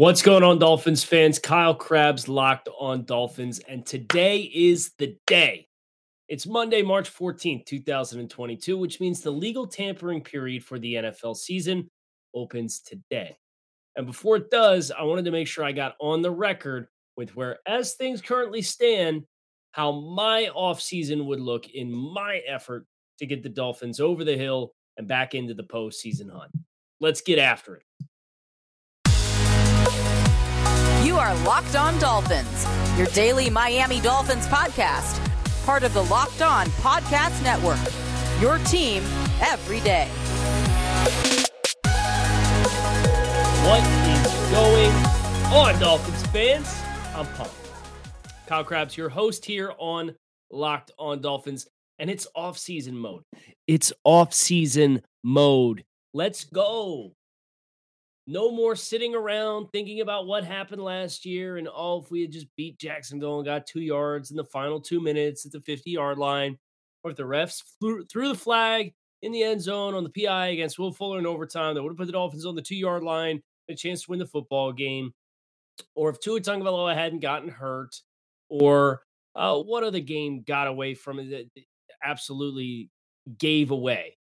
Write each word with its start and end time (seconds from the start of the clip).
What's 0.00 0.22
going 0.22 0.42
on, 0.42 0.58
Dolphins 0.58 1.04
fans? 1.04 1.38
Kyle 1.38 1.74
Crabbs 1.74 2.26
Locked 2.26 2.70
On 2.78 3.04
Dolphins, 3.04 3.58
and 3.68 3.84
today 3.84 4.50
is 4.54 4.92
the 4.96 5.18
day. 5.26 5.68
It's 6.26 6.46
Monday, 6.46 6.80
March 6.80 7.12
14th, 7.14 7.66
2022, 7.66 8.78
which 8.78 8.98
means 8.98 9.20
the 9.20 9.30
legal 9.30 9.66
tampering 9.66 10.24
period 10.24 10.64
for 10.64 10.78
the 10.78 10.94
NFL 10.94 11.36
season 11.36 11.90
opens 12.34 12.80
today. 12.80 13.36
And 13.94 14.06
before 14.06 14.36
it 14.36 14.50
does, 14.50 14.90
I 14.90 15.02
wanted 15.02 15.26
to 15.26 15.32
make 15.32 15.46
sure 15.46 15.64
I 15.64 15.72
got 15.72 15.96
on 16.00 16.22
the 16.22 16.30
record 16.30 16.88
with 17.18 17.36
where, 17.36 17.58
as 17.66 17.92
things 17.92 18.22
currently 18.22 18.62
stand, 18.62 19.24
how 19.72 19.92
my 19.92 20.48
offseason 20.56 21.26
would 21.26 21.40
look 21.40 21.68
in 21.68 21.94
my 21.94 22.40
effort 22.48 22.86
to 23.18 23.26
get 23.26 23.42
the 23.42 23.50
Dolphins 23.50 24.00
over 24.00 24.24
the 24.24 24.38
hill 24.38 24.72
and 24.96 25.06
back 25.06 25.34
into 25.34 25.52
the 25.52 25.64
postseason 25.64 26.32
hunt. 26.32 26.52
Let's 27.00 27.20
get 27.20 27.38
after 27.38 27.76
it. 27.76 27.82
You 31.02 31.16
are 31.16 31.34
Locked 31.46 31.76
On 31.76 31.98
Dolphins, 31.98 32.66
your 32.98 33.06
daily 33.08 33.48
Miami 33.48 34.02
Dolphins 34.02 34.46
podcast, 34.46 35.18
part 35.64 35.82
of 35.82 35.94
the 35.94 36.04
Locked 36.04 36.42
On 36.42 36.66
Podcast 36.66 37.42
Network. 37.42 37.78
Your 38.38 38.58
team 38.66 39.02
every 39.40 39.80
day. 39.80 40.08
What 43.64 43.82
is 44.10 44.50
going 44.50 44.92
on, 45.54 45.80
Dolphins 45.80 46.26
fans? 46.26 46.82
I'm 47.14 47.26
pumped. 47.28 47.54
Kyle 48.46 48.62
Crabbs, 48.62 48.94
your 48.94 49.08
host 49.08 49.46
here 49.46 49.72
on 49.78 50.14
Locked 50.50 50.90
On 50.98 51.22
Dolphins, 51.22 51.66
and 51.98 52.10
it's 52.10 52.26
off-season 52.34 52.98
mode. 52.98 53.22
It's 53.66 53.90
off-season 54.04 55.00
mode. 55.24 55.82
Let's 56.12 56.44
go. 56.44 57.14
No 58.30 58.52
more 58.52 58.76
sitting 58.76 59.16
around 59.16 59.66
thinking 59.72 60.02
about 60.02 60.28
what 60.28 60.44
happened 60.44 60.80
last 60.80 61.26
year 61.26 61.56
and 61.56 61.68
oh, 61.74 62.00
if 62.00 62.12
we 62.12 62.20
had 62.22 62.30
just 62.30 62.46
beat 62.54 62.78
Jacksonville 62.78 63.38
and 63.38 63.44
got 63.44 63.66
two 63.66 63.80
yards 63.80 64.30
in 64.30 64.36
the 64.36 64.44
final 64.44 64.80
two 64.80 65.00
minutes 65.00 65.44
at 65.44 65.50
the 65.50 65.60
50 65.60 65.90
yard 65.90 66.16
line, 66.16 66.56
or 67.02 67.10
if 67.10 67.16
the 67.16 67.24
refs 67.24 67.60
flew, 67.80 68.04
threw 68.04 68.28
the 68.28 68.36
flag 68.36 68.94
in 69.22 69.32
the 69.32 69.42
end 69.42 69.60
zone 69.60 69.94
on 69.94 70.04
the 70.04 70.24
PI 70.24 70.46
against 70.50 70.78
Will 70.78 70.92
Fuller 70.92 71.18
in 71.18 71.26
overtime 71.26 71.74
that 71.74 71.82
would 71.82 71.90
have 71.90 71.96
put 71.96 72.06
the 72.06 72.12
Dolphins 72.12 72.46
on 72.46 72.54
the 72.54 72.62
two 72.62 72.76
yard 72.76 73.02
line, 73.02 73.42
a 73.68 73.74
chance 73.74 74.04
to 74.04 74.10
win 74.12 74.20
the 74.20 74.26
football 74.26 74.72
game, 74.72 75.12
or 75.96 76.08
if 76.08 76.20
Tua 76.20 76.40
Tagovailoa 76.40 76.94
hadn't 76.94 77.18
gotten 77.22 77.48
hurt, 77.48 77.96
or 78.48 79.02
uh, 79.34 79.58
what 79.58 79.82
other 79.82 79.98
game 79.98 80.44
got 80.46 80.68
away 80.68 80.94
from 80.94 81.18
it 81.18 81.30
that 81.30 81.64
absolutely 82.04 82.90
gave 83.38 83.72
away. 83.72 84.16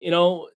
You 0.00 0.10
know, 0.10 0.50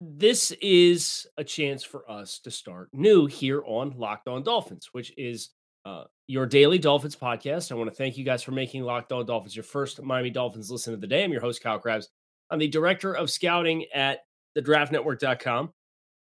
this 0.00 0.50
is 0.62 1.26
a 1.36 1.44
chance 1.44 1.84
for 1.84 2.10
us 2.10 2.38
to 2.40 2.50
start 2.50 2.88
new 2.92 3.26
here 3.26 3.62
on 3.66 3.92
Locked 3.96 4.28
On 4.28 4.42
Dolphins, 4.42 4.88
which 4.92 5.12
is 5.18 5.50
uh, 5.84 6.04
your 6.26 6.46
daily 6.46 6.78
Dolphins 6.78 7.16
podcast. 7.16 7.70
I 7.70 7.74
want 7.74 7.90
to 7.90 7.96
thank 7.96 8.16
you 8.16 8.24
guys 8.24 8.42
for 8.42 8.52
making 8.52 8.82
Locked 8.82 9.12
On 9.12 9.26
Dolphins 9.26 9.54
your 9.54 9.62
first 9.62 10.02
Miami 10.02 10.30
Dolphins 10.30 10.70
listen 10.70 10.94
of 10.94 11.02
the 11.02 11.06
day. 11.06 11.22
I'm 11.22 11.32
your 11.32 11.42
host, 11.42 11.62
Kyle 11.62 11.78
Crabbs. 11.78 12.08
I'm 12.50 12.58
the 12.58 12.68
director 12.68 13.14
of 13.14 13.30
scouting 13.30 13.84
at 13.94 14.20
the 14.54 14.62
draftnetwork.com, 14.62 15.70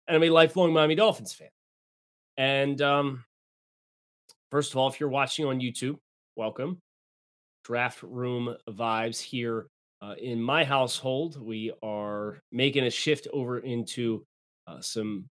and 0.07 0.15
I'm 0.15 0.23
a 0.23 0.29
lifelong 0.29 0.71
Miami 0.71 0.95
Dolphins 0.95 1.33
fan. 1.33 1.49
And 2.37 2.79
um, 2.81 3.25
first 4.51 4.71
of 4.71 4.77
all, 4.77 4.87
if 4.87 4.99
you're 4.99 5.09
watching 5.09 5.45
on 5.45 5.59
YouTube, 5.59 5.97
welcome. 6.35 6.79
Draft 7.63 8.03
room 8.03 8.55
vibes 8.69 9.19
here 9.19 9.67
uh, 10.03 10.15
in 10.15 10.41
my 10.41 10.65
household, 10.65 11.41
we 11.41 11.71
are 11.81 12.39
making 12.51 12.83
a 12.83 12.89
shift 12.89 13.27
over 13.31 13.59
into 13.59 14.25
uh, 14.67 14.81
some 14.81 15.25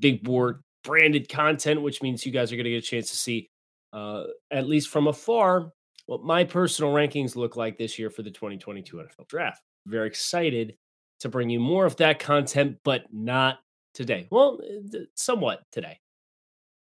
big 0.00 0.22
board 0.24 0.62
branded 0.82 1.28
content, 1.28 1.80
which 1.80 2.02
means 2.02 2.26
you 2.26 2.32
guys 2.32 2.52
are 2.52 2.56
going 2.56 2.64
to 2.64 2.70
get 2.70 2.82
a 2.82 2.86
chance 2.86 3.10
to 3.10 3.16
see, 3.16 3.48
uh, 3.92 4.24
at 4.50 4.66
least 4.66 4.88
from 4.88 5.06
afar, 5.06 5.70
what 6.06 6.24
my 6.24 6.42
personal 6.42 6.92
rankings 6.92 7.36
look 7.36 7.56
like 7.56 7.78
this 7.78 7.98
year 7.98 8.10
for 8.10 8.22
the 8.22 8.30
2022 8.30 8.96
NFL 8.96 9.28
Draft. 9.28 9.62
Very 9.86 10.08
excited 10.08 10.74
to 11.20 11.28
bring 11.28 11.48
you 11.48 11.60
more 11.60 11.86
of 11.86 11.96
that 11.96 12.18
content, 12.18 12.78
but 12.84 13.04
not 13.12 13.60
today. 13.94 14.26
Well, 14.30 14.60
uh, 14.62 14.98
somewhat 15.14 15.62
today. 15.70 16.00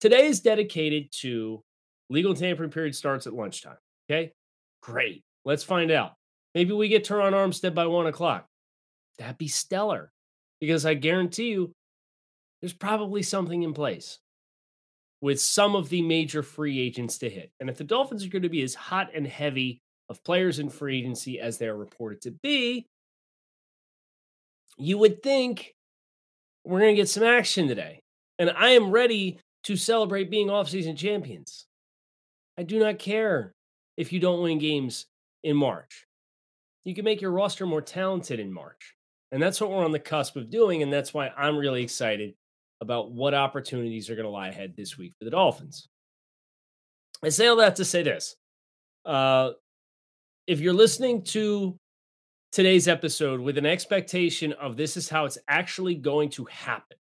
Today 0.02 0.28
is 0.28 0.42
dedicated 0.42 1.12
to 1.22 1.64
legal 2.10 2.36
tampering 2.36 2.70
period 2.70 2.94
starts 2.94 3.26
at 3.26 3.34
lunchtime. 3.34 3.78
Okay, 4.08 4.34
great. 4.84 5.24
Let's 5.46 5.64
find 5.64 5.90
out. 5.90 6.12
Maybe 6.56 6.74
we 6.74 6.88
get 6.88 7.06
Terron 7.06 7.34
Armstead 7.34 7.74
by 7.74 7.88
one 7.88 8.08
o'clock. 8.08 8.48
That'd 9.18 9.38
be 9.38 9.48
stellar 9.48 10.12
because 10.60 10.86
I 10.86 10.94
guarantee 10.94 11.50
you 11.50 11.72
there's 12.62 12.74
probably 12.74 13.24
something 13.24 13.64
in 13.64 13.74
place 13.74 14.20
with 15.22 15.40
some 15.40 15.76
of 15.76 15.90
the 15.90 16.02
major 16.02 16.44
free 16.44 16.80
agents 16.80 17.18
to 17.20 17.30
hit. 17.30 17.52
And 17.60 17.70
if 17.70 17.78
the 17.78 17.84
Dolphins 17.84 18.26
are 18.26 18.30
going 18.30 18.44
to 18.44 18.50
be 18.50 18.62
as 18.62 18.76
hot 18.76 19.12
and 19.14 19.26
heavy 19.26 19.82
of 20.10 20.24
players 20.24 20.60
in 20.60 20.70
free 20.70 21.00
agency 21.00 21.40
as 21.40 21.58
they're 21.58 21.76
reported 21.76 22.22
to 22.22 22.32
be, 22.32 22.88
you 24.78 24.98
would 24.98 25.24
think 25.24 25.74
we're 26.66 26.80
going 26.80 26.96
to 26.96 27.02
get 27.02 27.10
some 27.10 27.24
action 27.24 27.68
today. 27.68 28.02
And 28.40 28.50
I 28.50 28.70
am 28.70 28.92
ready 28.92 29.40
to 29.64 29.76
celebrate 29.76 30.30
being 30.30 30.48
offseason 30.48 30.98
champions. 30.98 31.68
I 32.58 32.64
do 32.64 32.80
not 32.80 33.00
care 33.00 33.54
if 33.98 34.12
you 34.12 34.20
don't 34.20 34.44
win 34.44 34.60
games 34.60 35.06
in 35.44 35.56
March 35.56 36.06
you 36.84 36.94
can 36.94 37.06
make 37.06 37.22
your 37.22 37.32
roster 37.32 37.66
more 37.66 37.82
talented 37.82 38.40
in 38.40 38.52
March. 38.52 38.96
And 39.32 39.42
that's 39.42 39.60
what 39.60 39.72
we're 39.72 39.84
on 39.84 39.92
the 39.92 40.00
cusp 40.00 40.36
of 40.36 40.50
doing. 40.50 40.84
And 40.84 40.94
that's 40.94 41.14
why 41.14 41.30
I'm 41.30 41.58
really 41.58 41.82
excited 41.84 42.36
about 42.82 43.12
what 43.12 43.34
opportunities 43.34 44.10
are 44.10 44.16
going 44.16 44.26
to 44.26 44.30
lie 44.30 44.50
ahead 44.50 44.76
this 44.76 44.98
week 44.98 45.14
for 45.18 45.26
the 45.26 45.32
Dolphins. 45.32 45.88
I 47.24 47.30
say 47.30 47.48
all 47.48 47.56
that 47.56 47.78
to 47.78 47.86
say 47.86 48.04
this. 48.04 48.36
Uh, 49.06 49.52
if 50.46 50.60
you're 50.60 50.74
listening 50.74 51.24
to 51.24 51.78
today's 52.52 52.88
episode 52.88 53.40
with 53.40 53.58
an 53.58 53.66
expectation 53.66 54.54
of 54.54 54.76
this 54.76 54.98
is 54.98 55.10
how 55.10 55.26
it's 55.26 55.38
actually 55.48 55.96
going 55.96 56.30
to 56.32 56.46
happen, 56.46 56.98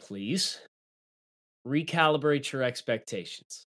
please 0.00 0.58
recalibrate 1.66 2.50
your 2.50 2.62
expectations. 2.62 3.66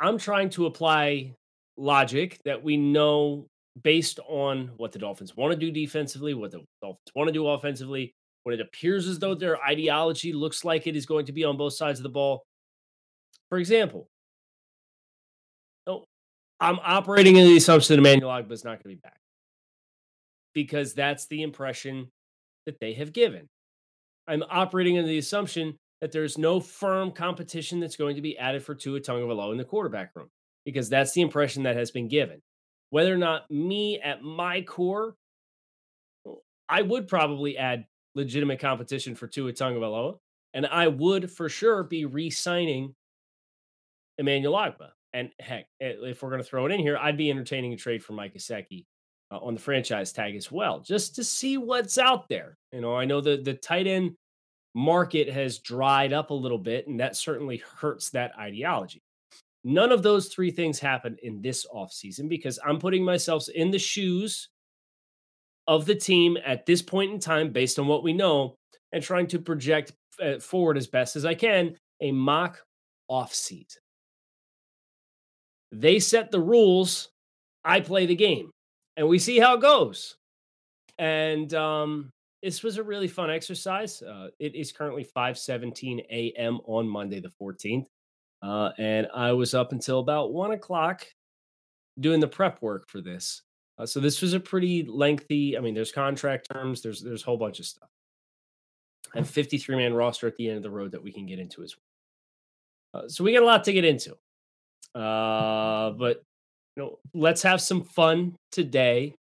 I'm 0.00 0.18
trying 0.18 0.50
to 0.50 0.66
apply 0.66 1.34
logic 1.76 2.40
that 2.44 2.62
we 2.62 2.76
know 2.76 3.46
based 3.82 4.18
on 4.28 4.70
what 4.76 4.92
the 4.92 4.98
Dolphins 4.98 5.36
want 5.36 5.52
to 5.52 5.58
do 5.58 5.70
defensively, 5.70 6.34
what 6.34 6.50
the 6.50 6.64
Dolphins 6.80 7.10
want 7.14 7.28
to 7.28 7.32
do 7.32 7.46
offensively, 7.46 8.14
when 8.44 8.54
it 8.54 8.60
appears 8.60 9.06
as 9.06 9.18
though 9.18 9.32
mm-hmm. 9.32 9.40
their 9.40 9.62
ideology 9.64 10.32
looks 10.32 10.64
like 10.64 10.86
it 10.86 10.96
is 10.96 11.06
going 11.06 11.26
to 11.26 11.32
be 11.32 11.44
on 11.44 11.56
both 11.56 11.74
sides 11.74 11.98
of 11.98 12.04
the 12.04 12.08
ball. 12.08 12.42
For 13.48 13.58
example, 13.58 14.08
oh, 15.86 16.04
I'm 16.60 16.78
operating 16.82 17.36
in 17.36 17.46
the 17.46 17.56
assumption 17.56 17.94
that 17.94 17.98
Emmanuel 17.98 18.30
Ogbah 18.30 18.52
is 18.52 18.64
not 18.64 18.82
going 18.82 18.82
to 18.82 18.88
be 18.88 18.94
back 19.02 19.18
because 20.54 20.94
that's 20.94 21.26
the 21.26 21.42
impression 21.42 22.08
that 22.64 22.80
they 22.80 22.94
have 22.94 23.12
given. 23.12 23.46
I'm 24.26 24.42
operating 24.50 24.96
under 24.98 25.08
the 25.08 25.18
assumption 25.18 25.76
that 26.00 26.12
there's 26.12 26.38
no 26.38 26.60
firm 26.60 27.12
competition 27.12 27.78
that's 27.78 27.96
going 27.96 28.16
to 28.16 28.22
be 28.22 28.36
added 28.38 28.62
for 28.62 28.74
Tua 28.74 29.00
Tagovailoa 29.00 29.52
in 29.52 29.58
the 29.58 29.64
quarterback 29.64 30.10
room 30.16 30.28
because 30.66 30.90
that's 30.90 31.12
the 31.12 31.22
impression 31.22 31.62
that 31.62 31.76
has 31.76 31.90
been 31.90 32.08
given. 32.08 32.42
Whether 32.90 33.14
or 33.14 33.18
not 33.18 33.50
me 33.50 34.00
at 34.00 34.22
my 34.22 34.60
core, 34.60 35.14
I 36.68 36.82
would 36.82 37.08
probably 37.08 37.56
add 37.56 37.86
legitimate 38.14 38.58
competition 38.58 39.14
for 39.14 39.28
Tua 39.28 39.52
Tagovailoa, 39.52 40.18
and 40.52 40.66
I 40.66 40.88
would 40.88 41.30
for 41.30 41.48
sure 41.48 41.84
be 41.84 42.04
re-signing 42.04 42.94
Emmanuel 44.18 44.54
Ogbah. 44.54 44.90
And 45.12 45.30
heck, 45.40 45.66
if 45.80 46.22
we're 46.22 46.30
going 46.30 46.42
to 46.42 46.48
throw 46.48 46.66
it 46.66 46.72
in 46.72 46.80
here, 46.80 46.98
I'd 46.98 47.16
be 47.16 47.30
entertaining 47.30 47.72
a 47.72 47.76
trade 47.76 48.04
for 48.04 48.12
Mike 48.12 48.34
Gesicki 48.34 48.84
uh, 49.30 49.38
on 49.38 49.54
the 49.54 49.60
franchise 49.60 50.12
tag 50.12 50.34
as 50.36 50.50
well, 50.52 50.80
just 50.80 51.14
to 51.14 51.24
see 51.24 51.56
what's 51.56 51.96
out 51.96 52.28
there. 52.28 52.58
You 52.72 52.80
know, 52.80 52.94
I 52.94 53.04
know 53.04 53.20
the 53.20 53.36
the 53.36 53.54
tight 53.54 53.86
end 53.86 54.16
market 54.74 55.30
has 55.30 55.60
dried 55.60 56.12
up 56.12 56.30
a 56.30 56.34
little 56.34 56.58
bit, 56.58 56.86
and 56.86 57.00
that 57.00 57.16
certainly 57.16 57.62
hurts 57.78 58.10
that 58.10 58.32
ideology. 58.38 59.02
None 59.68 59.90
of 59.90 60.04
those 60.04 60.28
three 60.28 60.52
things 60.52 60.78
happen 60.78 61.16
in 61.24 61.42
this 61.42 61.66
offseason 61.74 62.28
because 62.28 62.56
I'm 62.64 62.78
putting 62.78 63.04
myself 63.04 63.48
in 63.48 63.72
the 63.72 63.80
shoes 63.80 64.48
of 65.66 65.86
the 65.86 65.94
team 65.96 66.38
at 66.46 66.66
this 66.66 66.80
point 66.80 67.12
in 67.12 67.18
time, 67.18 67.50
based 67.50 67.80
on 67.80 67.88
what 67.88 68.04
we 68.04 68.12
know, 68.12 68.54
and 68.92 69.02
trying 69.02 69.26
to 69.26 69.40
project 69.40 69.90
uh, 70.22 70.38
forward 70.38 70.76
as 70.76 70.86
best 70.86 71.16
as 71.16 71.24
I 71.24 71.34
can 71.34 71.74
a 72.00 72.12
mock 72.12 72.60
offseason. 73.10 73.78
They 75.72 75.98
set 75.98 76.30
the 76.30 76.38
rules, 76.40 77.08
I 77.64 77.80
play 77.80 78.06
the 78.06 78.14
game, 78.14 78.52
and 78.96 79.08
we 79.08 79.18
see 79.18 79.40
how 79.40 79.54
it 79.54 79.62
goes. 79.62 80.14
And 80.98 81.52
um, 81.54 82.10
this 82.40 82.62
was 82.62 82.78
a 82.78 82.84
really 82.84 83.08
fun 83.08 83.32
exercise. 83.32 84.00
Uh, 84.00 84.28
it 84.38 84.54
is 84.54 84.70
currently 84.70 85.04
5:17 85.04 86.04
a.m. 86.08 86.60
on 86.66 86.86
Monday 86.86 87.18
the 87.18 87.32
14th, 87.42 87.86
uh, 88.42 88.70
and 88.78 89.06
I 89.14 89.32
was 89.32 89.54
up 89.54 89.72
until 89.72 90.00
about 90.00 90.32
one 90.32 90.52
o'clock 90.52 91.06
doing 91.98 92.20
the 92.20 92.28
prep 92.28 92.60
work 92.62 92.88
for 92.88 93.00
this. 93.00 93.42
Uh, 93.78 93.86
so 93.86 94.00
this 94.00 94.22
was 94.22 94.32
a 94.32 94.40
pretty 94.40 94.84
lengthy. 94.84 95.56
I 95.56 95.60
mean, 95.60 95.74
there's 95.74 95.92
contract 95.92 96.48
terms. 96.50 96.82
There's 96.82 97.02
there's 97.02 97.22
a 97.22 97.26
whole 97.26 97.36
bunch 97.36 97.58
of 97.60 97.66
stuff. 97.66 97.88
I 99.14 99.18
have 99.18 99.28
53 99.28 99.76
man 99.76 99.94
roster 99.94 100.26
at 100.26 100.36
the 100.36 100.48
end 100.48 100.56
of 100.56 100.62
the 100.62 100.70
road 100.70 100.92
that 100.92 101.02
we 101.02 101.12
can 101.12 101.26
get 101.26 101.38
into 101.38 101.62
as 101.62 101.74
well. 101.76 103.04
Uh, 103.04 103.08
so 103.08 103.24
we 103.24 103.32
got 103.32 103.42
a 103.42 103.46
lot 103.46 103.64
to 103.64 103.72
get 103.72 103.84
into. 103.84 104.12
Uh, 104.94 105.90
but 105.98 106.22
you 106.76 106.82
know, 106.82 106.98
let's 107.14 107.42
have 107.42 107.60
some 107.60 107.84
fun 107.84 108.36
today 108.52 109.14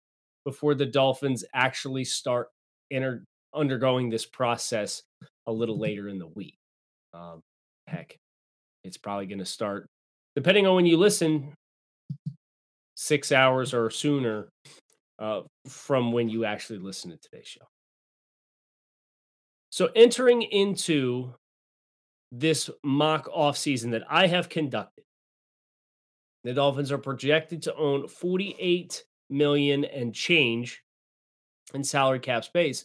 before 0.44 0.74
the 0.74 0.86
Dolphins 0.86 1.44
actually 1.54 2.04
start 2.04 2.48
enter, 2.90 3.24
undergoing 3.54 4.10
this 4.10 4.26
process 4.26 5.02
a 5.46 5.52
little 5.52 5.78
later 5.80 6.08
in 6.08 6.18
the 6.18 6.28
week. 6.28 6.56
Um, 7.12 7.40
heck, 7.86 8.16
it's 8.84 8.98
probably 8.98 9.26
going 9.26 9.38
to 9.38 9.46
start, 9.46 9.88
depending 10.36 10.66
on 10.66 10.76
when 10.76 10.86
you 10.86 10.96
listen, 10.96 11.52
six 12.94 13.32
hours 13.32 13.74
or 13.74 13.90
sooner 13.90 14.48
uh, 15.18 15.42
from 15.66 16.12
when 16.12 16.28
you 16.28 16.44
actually 16.44 16.78
listen 16.78 17.10
to 17.10 17.16
today's 17.16 17.48
show. 17.48 17.64
So, 19.70 19.88
entering 19.96 20.42
into 20.42 21.34
this 22.30 22.70
mock 22.84 23.28
off 23.32 23.56
season 23.56 23.90
that 23.90 24.04
I 24.08 24.26
have 24.26 24.48
conducted, 24.48 25.04
the 26.44 26.54
Dolphins 26.54 26.92
are 26.92 26.98
projected 26.98 27.62
to 27.62 27.74
own 27.74 28.06
48 28.06 29.04
million 29.30 29.84
and 29.84 30.14
change 30.14 30.82
in 31.72 31.82
salary 31.82 32.20
cap 32.20 32.44
space. 32.44 32.84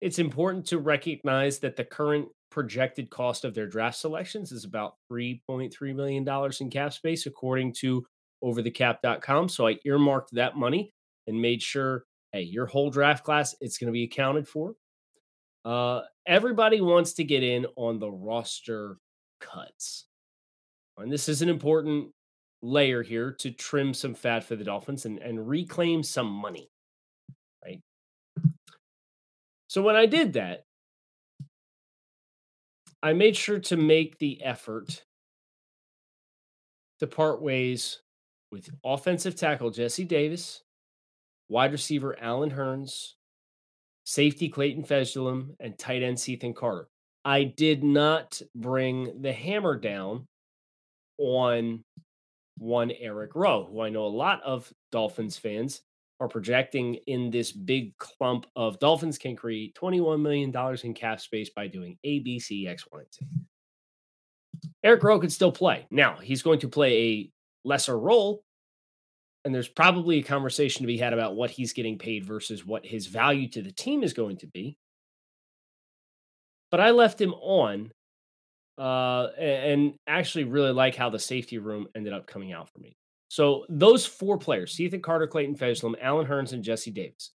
It's 0.00 0.18
important 0.18 0.66
to 0.66 0.78
recognize 0.78 1.58
that 1.60 1.76
the 1.76 1.84
current 1.84 2.28
projected 2.56 3.10
cost 3.10 3.44
of 3.44 3.52
their 3.52 3.66
draft 3.66 3.98
selections 3.98 4.50
is 4.50 4.64
about 4.64 4.94
$3.3 5.12 5.94
million 5.94 6.26
in 6.58 6.70
cap 6.70 6.90
space, 6.90 7.26
according 7.26 7.70
to 7.70 8.02
overthecap.com. 8.42 9.50
So 9.50 9.68
I 9.68 9.76
earmarked 9.84 10.32
that 10.32 10.56
money 10.56 10.94
and 11.26 11.38
made 11.38 11.60
sure, 11.60 12.04
hey, 12.32 12.40
your 12.40 12.64
whole 12.64 12.88
draft 12.88 13.24
class, 13.24 13.54
it's 13.60 13.76
going 13.76 13.88
to 13.88 13.92
be 13.92 14.04
accounted 14.04 14.48
for. 14.48 14.72
Uh, 15.66 16.00
everybody 16.26 16.80
wants 16.80 17.12
to 17.12 17.24
get 17.24 17.42
in 17.42 17.66
on 17.76 17.98
the 17.98 18.10
roster 18.10 18.96
cuts. 19.38 20.06
And 20.96 21.12
this 21.12 21.28
is 21.28 21.42
an 21.42 21.50
important 21.50 22.08
layer 22.62 23.02
here 23.02 23.32
to 23.40 23.50
trim 23.50 23.92
some 23.92 24.14
fat 24.14 24.44
for 24.44 24.56
the 24.56 24.64
Dolphins 24.64 25.04
and, 25.04 25.18
and 25.18 25.46
reclaim 25.46 26.02
some 26.02 26.30
money. 26.30 26.70
Right. 27.62 27.82
So 29.66 29.82
when 29.82 29.94
I 29.94 30.06
did 30.06 30.32
that, 30.32 30.65
I 33.02 33.12
made 33.12 33.36
sure 33.36 33.58
to 33.60 33.76
make 33.76 34.18
the 34.18 34.42
effort 34.42 35.04
to 37.00 37.06
part 37.06 37.42
ways 37.42 38.00
with 38.50 38.70
offensive 38.84 39.36
tackle 39.36 39.70
Jesse 39.70 40.04
Davis, 40.04 40.62
wide 41.48 41.72
receiver 41.72 42.16
Allen 42.20 42.50
Hurns, 42.50 43.14
safety 44.04 44.48
Clayton 44.48 44.84
Fejedelem, 44.84 45.56
and 45.60 45.78
tight 45.78 46.02
end 46.02 46.22
Ethan 46.26 46.54
Carter. 46.54 46.88
I 47.24 47.44
did 47.44 47.82
not 47.82 48.40
bring 48.54 49.20
the 49.20 49.32
hammer 49.32 49.76
down 49.76 50.26
on 51.18 51.82
one 52.58 52.90
Eric 52.92 53.34
Rowe, 53.34 53.68
who 53.70 53.80
I 53.80 53.88
know 53.88 54.06
a 54.06 54.08
lot 54.08 54.42
of 54.42 54.72
Dolphins 54.90 55.36
fans 55.36 55.82
are 56.20 56.28
projecting 56.28 56.94
in 57.06 57.30
this 57.30 57.52
big 57.52 57.96
clump 57.98 58.46
of 58.56 58.78
Dolphins 58.78 59.18
can 59.18 59.36
create 59.36 59.74
$21 59.74 60.20
million 60.20 60.52
in 60.82 60.94
cap 60.94 61.20
space 61.20 61.50
by 61.50 61.66
doing 61.66 61.98
A, 62.04 62.20
B, 62.20 62.38
C, 62.38 62.66
X, 62.66 62.84
Y, 62.90 63.00
and 63.00 63.12
Z. 63.12 63.26
Eric 64.82 65.02
Rowe 65.02 65.18
could 65.18 65.32
still 65.32 65.52
play. 65.52 65.86
Now, 65.90 66.16
he's 66.16 66.42
going 66.42 66.60
to 66.60 66.68
play 66.68 67.02
a 67.02 67.30
lesser 67.68 67.98
role, 67.98 68.42
and 69.44 69.54
there's 69.54 69.68
probably 69.68 70.18
a 70.18 70.22
conversation 70.22 70.82
to 70.82 70.86
be 70.86 70.96
had 70.96 71.12
about 71.12 71.36
what 71.36 71.50
he's 71.50 71.72
getting 71.72 71.98
paid 71.98 72.24
versus 72.24 72.64
what 72.64 72.86
his 72.86 73.06
value 73.06 73.48
to 73.50 73.62
the 73.62 73.72
team 73.72 74.02
is 74.02 74.14
going 74.14 74.38
to 74.38 74.46
be. 74.46 74.78
But 76.70 76.80
I 76.80 76.90
left 76.90 77.20
him 77.20 77.34
on 77.34 77.92
uh, 78.78 79.28
and 79.38 79.94
actually 80.06 80.44
really 80.44 80.72
like 80.72 80.94
how 80.94 81.10
the 81.10 81.18
safety 81.18 81.58
room 81.58 81.86
ended 81.94 82.12
up 82.12 82.26
coming 82.26 82.52
out 82.52 82.70
for 82.70 82.78
me. 82.78 82.96
So 83.28 83.64
those 83.68 84.06
four 84.06 84.38
players, 84.38 84.78
Ethan 84.78 85.02
Carter, 85.02 85.26
Clayton 85.26 85.56
Fejedelem, 85.56 85.94
Allen 86.00 86.26
Hurns, 86.26 86.52
and 86.52 86.62
Jesse 86.62 86.90
Davis, 86.90 87.32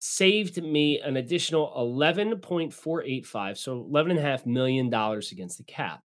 saved 0.00 0.62
me 0.62 1.00
an 1.00 1.16
additional 1.16 1.72
11.485, 1.76 3.56
so 3.56 3.88
$11.5 3.90 4.46
million 4.46 4.88
against 4.88 5.58
the 5.58 5.64
cap. 5.64 6.00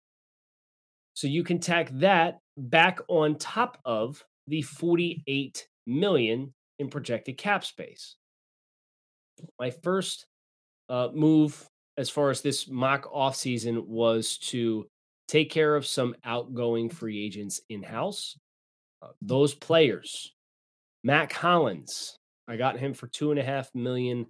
So 1.14 1.26
you 1.26 1.42
can 1.42 1.58
tack 1.58 1.88
that 1.94 2.40
back 2.58 3.00
on 3.08 3.36
top 3.36 3.78
of 3.86 4.22
the 4.46 4.60
48 4.60 5.66
million 5.86 6.52
in 6.78 6.90
projected 6.90 7.38
cap 7.38 7.64
space. 7.64 8.16
My 9.58 9.70
first 9.70 10.26
uh, 10.90 11.08
move 11.14 11.66
as 11.96 12.10
far 12.10 12.30
as 12.30 12.42
this 12.42 12.68
mock 12.68 13.10
offseason 13.10 13.86
was 13.86 14.36
to 14.38 14.86
take 15.26 15.50
care 15.50 15.74
of 15.74 15.86
some 15.86 16.14
outgoing 16.24 16.90
free 16.90 17.24
agents 17.24 17.60
in 17.70 17.82
house. 17.82 18.38
Uh, 19.02 19.08
those 19.20 19.54
players, 19.54 20.32
Mack 21.04 21.32
Hollins, 21.32 22.18
I 22.48 22.56
got 22.56 22.78
him 22.78 22.94
for 22.94 23.08
two 23.08 23.30
and 23.30 23.40
a 23.40 23.44
half 23.44 23.74
million 23.74 24.26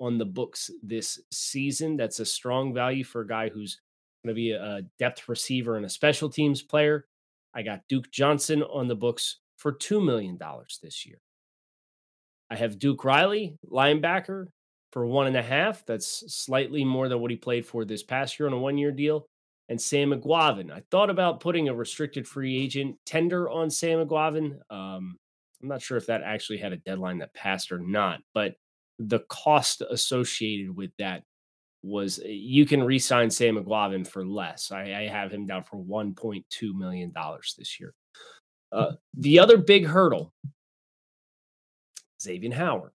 on 0.00 0.18
the 0.18 0.24
books 0.24 0.70
this 0.82 1.20
season. 1.32 1.96
That's 1.96 2.20
a 2.20 2.26
strong 2.26 2.74
value 2.74 3.04
for 3.04 3.20
a 3.20 3.26
guy 3.26 3.48
who's 3.48 3.78
going 4.24 4.34
to 4.34 4.38
be 4.38 4.52
a 4.52 4.82
depth 4.98 5.28
receiver 5.28 5.76
and 5.76 5.86
a 5.86 5.90
special 5.90 6.28
teams 6.28 6.62
player. 6.62 7.06
I 7.54 7.62
got 7.62 7.80
Duke 7.88 8.10
Johnson 8.10 8.62
on 8.62 8.88
the 8.88 8.94
books 8.94 9.38
for 9.56 9.72
$2 9.72 10.04
million 10.04 10.38
this 10.82 11.06
year. 11.06 11.18
I 12.50 12.56
have 12.56 12.78
Duke 12.78 13.04
Riley, 13.04 13.56
linebacker, 13.70 14.46
for 14.92 15.06
one 15.06 15.26
and 15.26 15.36
a 15.36 15.42
half. 15.42 15.84
That's 15.86 16.24
slightly 16.34 16.84
more 16.84 17.08
than 17.08 17.20
what 17.20 17.30
he 17.30 17.36
played 17.36 17.64
for 17.64 17.84
this 17.84 18.02
past 18.02 18.38
year 18.38 18.48
on 18.48 18.52
a 18.52 18.58
one 18.58 18.78
year 18.78 18.90
deal. 18.90 19.26
And 19.70 19.80
Sam 19.80 20.10
Eguavoen. 20.10 20.70
I 20.70 20.82
thought 20.90 21.10
about 21.10 21.40
putting 21.40 21.68
a 21.68 21.74
restricted 21.74 22.26
free 22.26 22.60
agent 22.60 22.96
tender 23.06 23.48
on 23.48 23.70
Sam 23.70 24.04
Eguavoen. 24.04 24.58
Um, 24.68 25.16
I'm 25.62 25.68
not 25.68 25.80
sure 25.80 25.96
if 25.96 26.06
that 26.06 26.22
actually 26.22 26.58
had 26.58 26.72
a 26.72 26.78
deadline 26.78 27.18
that 27.18 27.32
passed 27.34 27.70
or 27.70 27.78
not, 27.78 28.20
but 28.34 28.56
the 28.98 29.20
cost 29.28 29.82
associated 29.88 30.76
with 30.76 30.90
that 30.98 31.22
was 31.82 32.18
eh, 32.24 32.28
you 32.28 32.66
can 32.66 32.82
re-sign 32.82 33.30
Sam 33.30 33.56
Eguavoen 33.56 34.06
for 34.06 34.26
less. 34.26 34.72
I, 34.72 34.82
I 34.82 35.08
have 35.08 35.32
him 35.32 35.46
down 35.46 35.62
for 35.62 35.76
1.2 35.76 36.44
million 36.74 37.12
dollars 37.12 37.54
this 37.56 37.78
year. 37.80 37.94
Uh, 38.72 38.92
the 39.14 39.38
other 39.38 39.56
big 39.56 39.86
hurdle, 39.86 40.32
Xavier 42.20 42.54
Howard. 42.54 42.92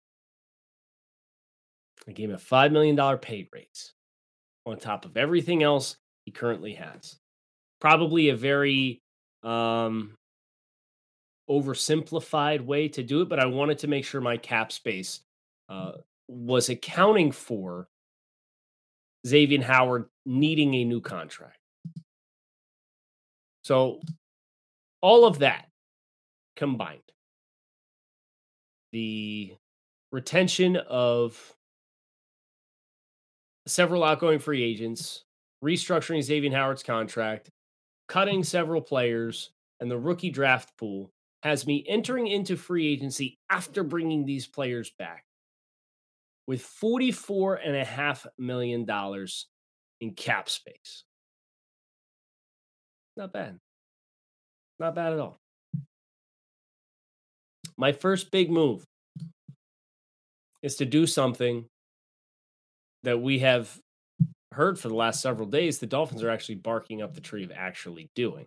I 2.09 2.13
gave 2.13 2.31
him 2.31 2.35
a 2.35 2.39
$5 2.39 2.73
million 2.73 3.19
pay 3.19 3.49
raise 3.53 3.93
on 4.67 4.79
top 4.79 5.05
of 5.05 5.17
everything 5.17 5.63
else 5.63 5.97
he 6.25 6.33
currently 6.33 6.75
has. 6.75 7.17
Probably 7.81 8.29
a 8.29 8.37
very 8.37 9.01
um, 9.43 10.15
oversimplified 11.51 12.65
way 12.65 12.89
to 12.89 13.03
do 13.03 13.23
it, 13.23 13.29
but 13.29 13.39
I 13.39 13.47
wanted 13.47 13.79
to 13.79 13.89
make 13.89 14.05
sure 14.05 14.21
my 14.21 14.37
cap 14.37 14.73
space 14.73 15.21
uh, 15.69 15.93
was 16.29 16.69
accounting 16.69 17.33
for 17.33 17.89
Xavier 19.27 19.63
Howard 19.63 20.07
needing 20.25 20.75
a 20.75 20.85
new 20.85 21.01
contract. 21.01 21.59
So, 23.65 24.01
all 25.01 25.25
of 25.25 25.41
that 25.41 25.69
combined, 26.57 27.01
the 28.93 29.55
retention 30.11 30.77
of 30.77 31.55
several 33.67 34.05
outgoing 34.05 34.39
free 34.39 34.63
agents, 34.63 35.25
restructuring 35.65 36.23
Xavier 36.23 36.53
Howard's 36.53 36.83
contract, 36.83 37.51
cutting 38.09 38.43
several 38.45 38.81
players, 38.81 39.51
and 39.81 39.91
the 39.91 39.99
rookie 39.99 40.31
draft 40.31 40.77
pool 40.79 41.11
has 41.43 41.67
me 41.67 41.85
entering 41.89 42.27
into 42.27 42.57
free 42.57 42.87
agency 42.87 43.39
after 43.51 43.83
bringing 43.83 44.25
these 44.25 44.47
players 44.47 44.93
back 44.99 45.25
with 46.47 46.63
$44.5 46.63 48.27
million 48.39 48.87
in 50.01 50.15
cap 50.15 50.49
space. 50.49 51.05
Not 53.17 53.33
bad. 53.33 53.59
Not 54.79 54.95
bad 54.95 55.13
at 55.13 55.19
all. 55.19 55.39
My 57.77 57.93
first 57.93 58.31
big 58.31 58.51
move 58.51 58.85
is 60.63 60.77
to 60.77 60.85
do 60.85 61.07
something 61.07 61.67
that 63.03 63.21
we 63.21 63.41
have 63.41 63.79
heard 64.53 64.79
for 64.79 64.89
the 64.89 64.95
last 64.95 65.21
several 65.21 65.49
days, 65.49 65.79
the 65.79 65.87
Dolphins 65.87 66.23
are 66.23 66.31
actually 66.31 66.57
barking 66.57 67.03
up 67.03 67.15
the 67.15 67.21
tree 67.21 67.45
of 67.45 67.53
actually 67.55 68.11
doing. 68.15 68.47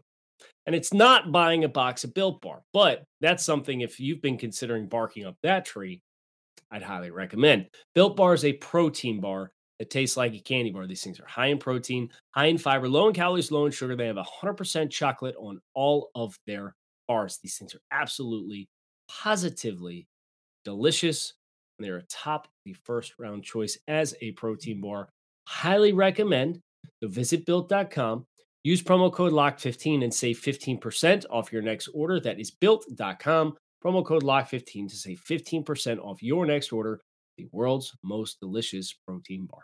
And 0.66 0.76
it's 0.76 0.94
not 0.94 1.32
buying 1.32 1.64
a 1.64 1.70
box 1.70 2.04
of 2.04 2.14
Built 2.14 2.42
Bar, 2.42 2.62
but 2.74 3.04
that's 3.22 3.46
something 3.46 3.82
if 3.82 4.00
you've 4.00 4.22
been 4.22 4.38
considering 4.38 4.88
barking 4.88 5.26
up 5.26 5.36
that 5.44 5.66
tree, 5.66 6.02
I'd 6.72 6.82
highly 6.82 7.12
recommend. 7.12 7.68
Built 7.94 8.16
Bar 8.16 8.34
is 8.34 8.46
a 8.46 8.54
protein 8.54 9.22
bar 9.22 9.52
that 9.80 9.90
tastes 9.90 10.18
like 10.18 10.34
a 10.34 10.40
candy 10.40 10.72
bar. 10.72 10.88
These 10.88 11.04
things 11.04 11.20
are 11.20 11.28
high 11.28 11.48
in 11.48 11.58
protein, 11.58 12.10
high 12.32 12.46
in 12.46 12.58
fiber, 12.58 12.88
low 12.88 13.08
in 13.08 13.14
calories, 13.14 13.52
low 13.52 13.66
in 13.66 13.72
sugar. 13.72 13.96
They 13.96 14.08
have 14.08 14.16
100% 14.16 14.90
chocolate 14.90 15.36
on 15.38 15.60
all 15.74 16.10
of 16.16 16.36
their 16.48 16.76
bars. 17.08 17.40
These 17.42 17.58
things 17.58 17.76
are 17.76 17.82
absolutely, 17.92 18.68
positively 19.10 20.08
delicious. 20.64 21.34
And 21.78 21.86
they're 21.86 21.98
a 21.98 22.04
top 22.04 22.48
the 22.64 22.74
first 22.86 23.14
round 23.20 23.44
choice 23.44 23.78
as 23.88 24.16
a 24.22 24.32
protein 24.32 24.82
bar. 24.82 25.10
Highly 25.48 25.94
recommend. 25.94 26.62
So 27.02 27.10
visit 27.10 27.46
built.com, 27.46 28.26
use 28.64 28.82
promo 28.82 29.12
code 29.12 29.34
LOCK15 29.34 30.04
and 30.04 30.14
save 30.14 30.40
15% 30.40 31.26
off 31.30 31.52
your 31.52 31.62
next 31.62 31.90
order. 31.94 32.20
That 32.20 32.40
is 32.40 32.52
built.com. 32.52 33.56
Promo 33.84 34.06
code 34.06 34.24
LOCK15 34.24 34.90
to 34.90 34.96
save 34.96 35.22
15% 35.30 36.00
off 36.00 36.24
your 36.24 36.46
next 36.46 36.72
order. 36.72 37.02
The 37.38 37.48
world's 37.52 37.92
most 38.04 38.40
delicious 38.40 38.94
protein 39.06 39.46
bar. 39.46 39.64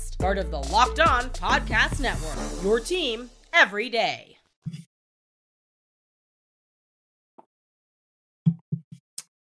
part 0.21 0.37
of 0.37 0.51
the 0.51 0.59
Locked 0.71 0.99
On 0.99 1.23
Podcast 1.31 1.99
Network. 1.99 2.63
Your 2.63 2.79
team 2.79 3.31
every 3.53 3.89
day. 3.89 4.37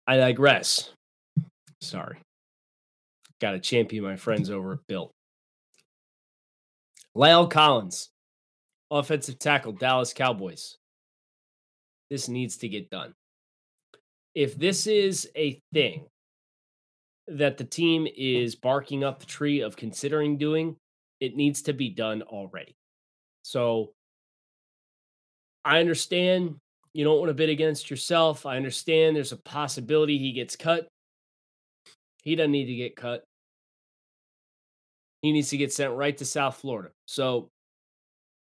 I 0.06 0.16
digress. 0.16 0.90
Sorry. 1.82 2.16
Got 3.42 3.52
to 3.52 3.60
champion 3.60 4.04
my 4.04 4.16
friends 4.16 4.48
over 4.48 4.72
at 4.72 4.78
Built. 4.88 5.12
La'el 7.14 7.50
Collins 7.50 8.08
offensive 8.90 9.38
tackle, 9.38 9.72
Dallas 9.72 10.14
Cowboys. 10.14 10.78
This 12.08 12.26
needs 12.26 12.56
to 12.56 12.68
get 12.68 12.88
done. 12.88 13.12
If 14.34 14.56
this 14.56 14.86
is 14.86 15.28
a 15.36 15.60
thing 15.74 16.06
that 17.30 17.56
the 17.56 17.64
team 17.64 18.06
is 18.16 18.56
barking 18.56 19.04
up 19.04 19.20
the 19.20 19.26
tree 19.26 19.60
of 19.60 19.76
considering 19.76 20.36
doing, 20.36 20.76
it 21.20 21.36
needs 21.36 21.62
to 21.62 21.72
be 21.72 21.88
done 21.88 22.22
already. 22.22 22.74
So 23.42 23.92
I 25.64 25.80
understand 25.80 26.56
you 26.92 27.04
don't 27.04 27.18
want 27.18 27.28
to 27.28 27.34
bid 27.34 27.48
against 27.48 27.90
yourself. 27.90 28.46
I 28.46 28.56
understand 28.56 29.14
there's 29.14 29.32
a 29.32 29.36
possibility 29.36 30.18
he 30.18 30.32
gets 30.32 30.56
cut. 30.56 30.88
He 32.22 32.34
doesn't 32.34 32.50
need 32.50 32.66
to 32.66 32.74
get 32.74 32.96
cut. 32.96 33.22
He 35.22 35.32
needs 35.32 35.50
to 35.50 35.56
get 35.56 35.72
sent 35.72 35.92
right 35.94 36.16
to 36.18 36.24
South 36.24 36.56
Florida. 36.56 36.90
So 37.06 37.48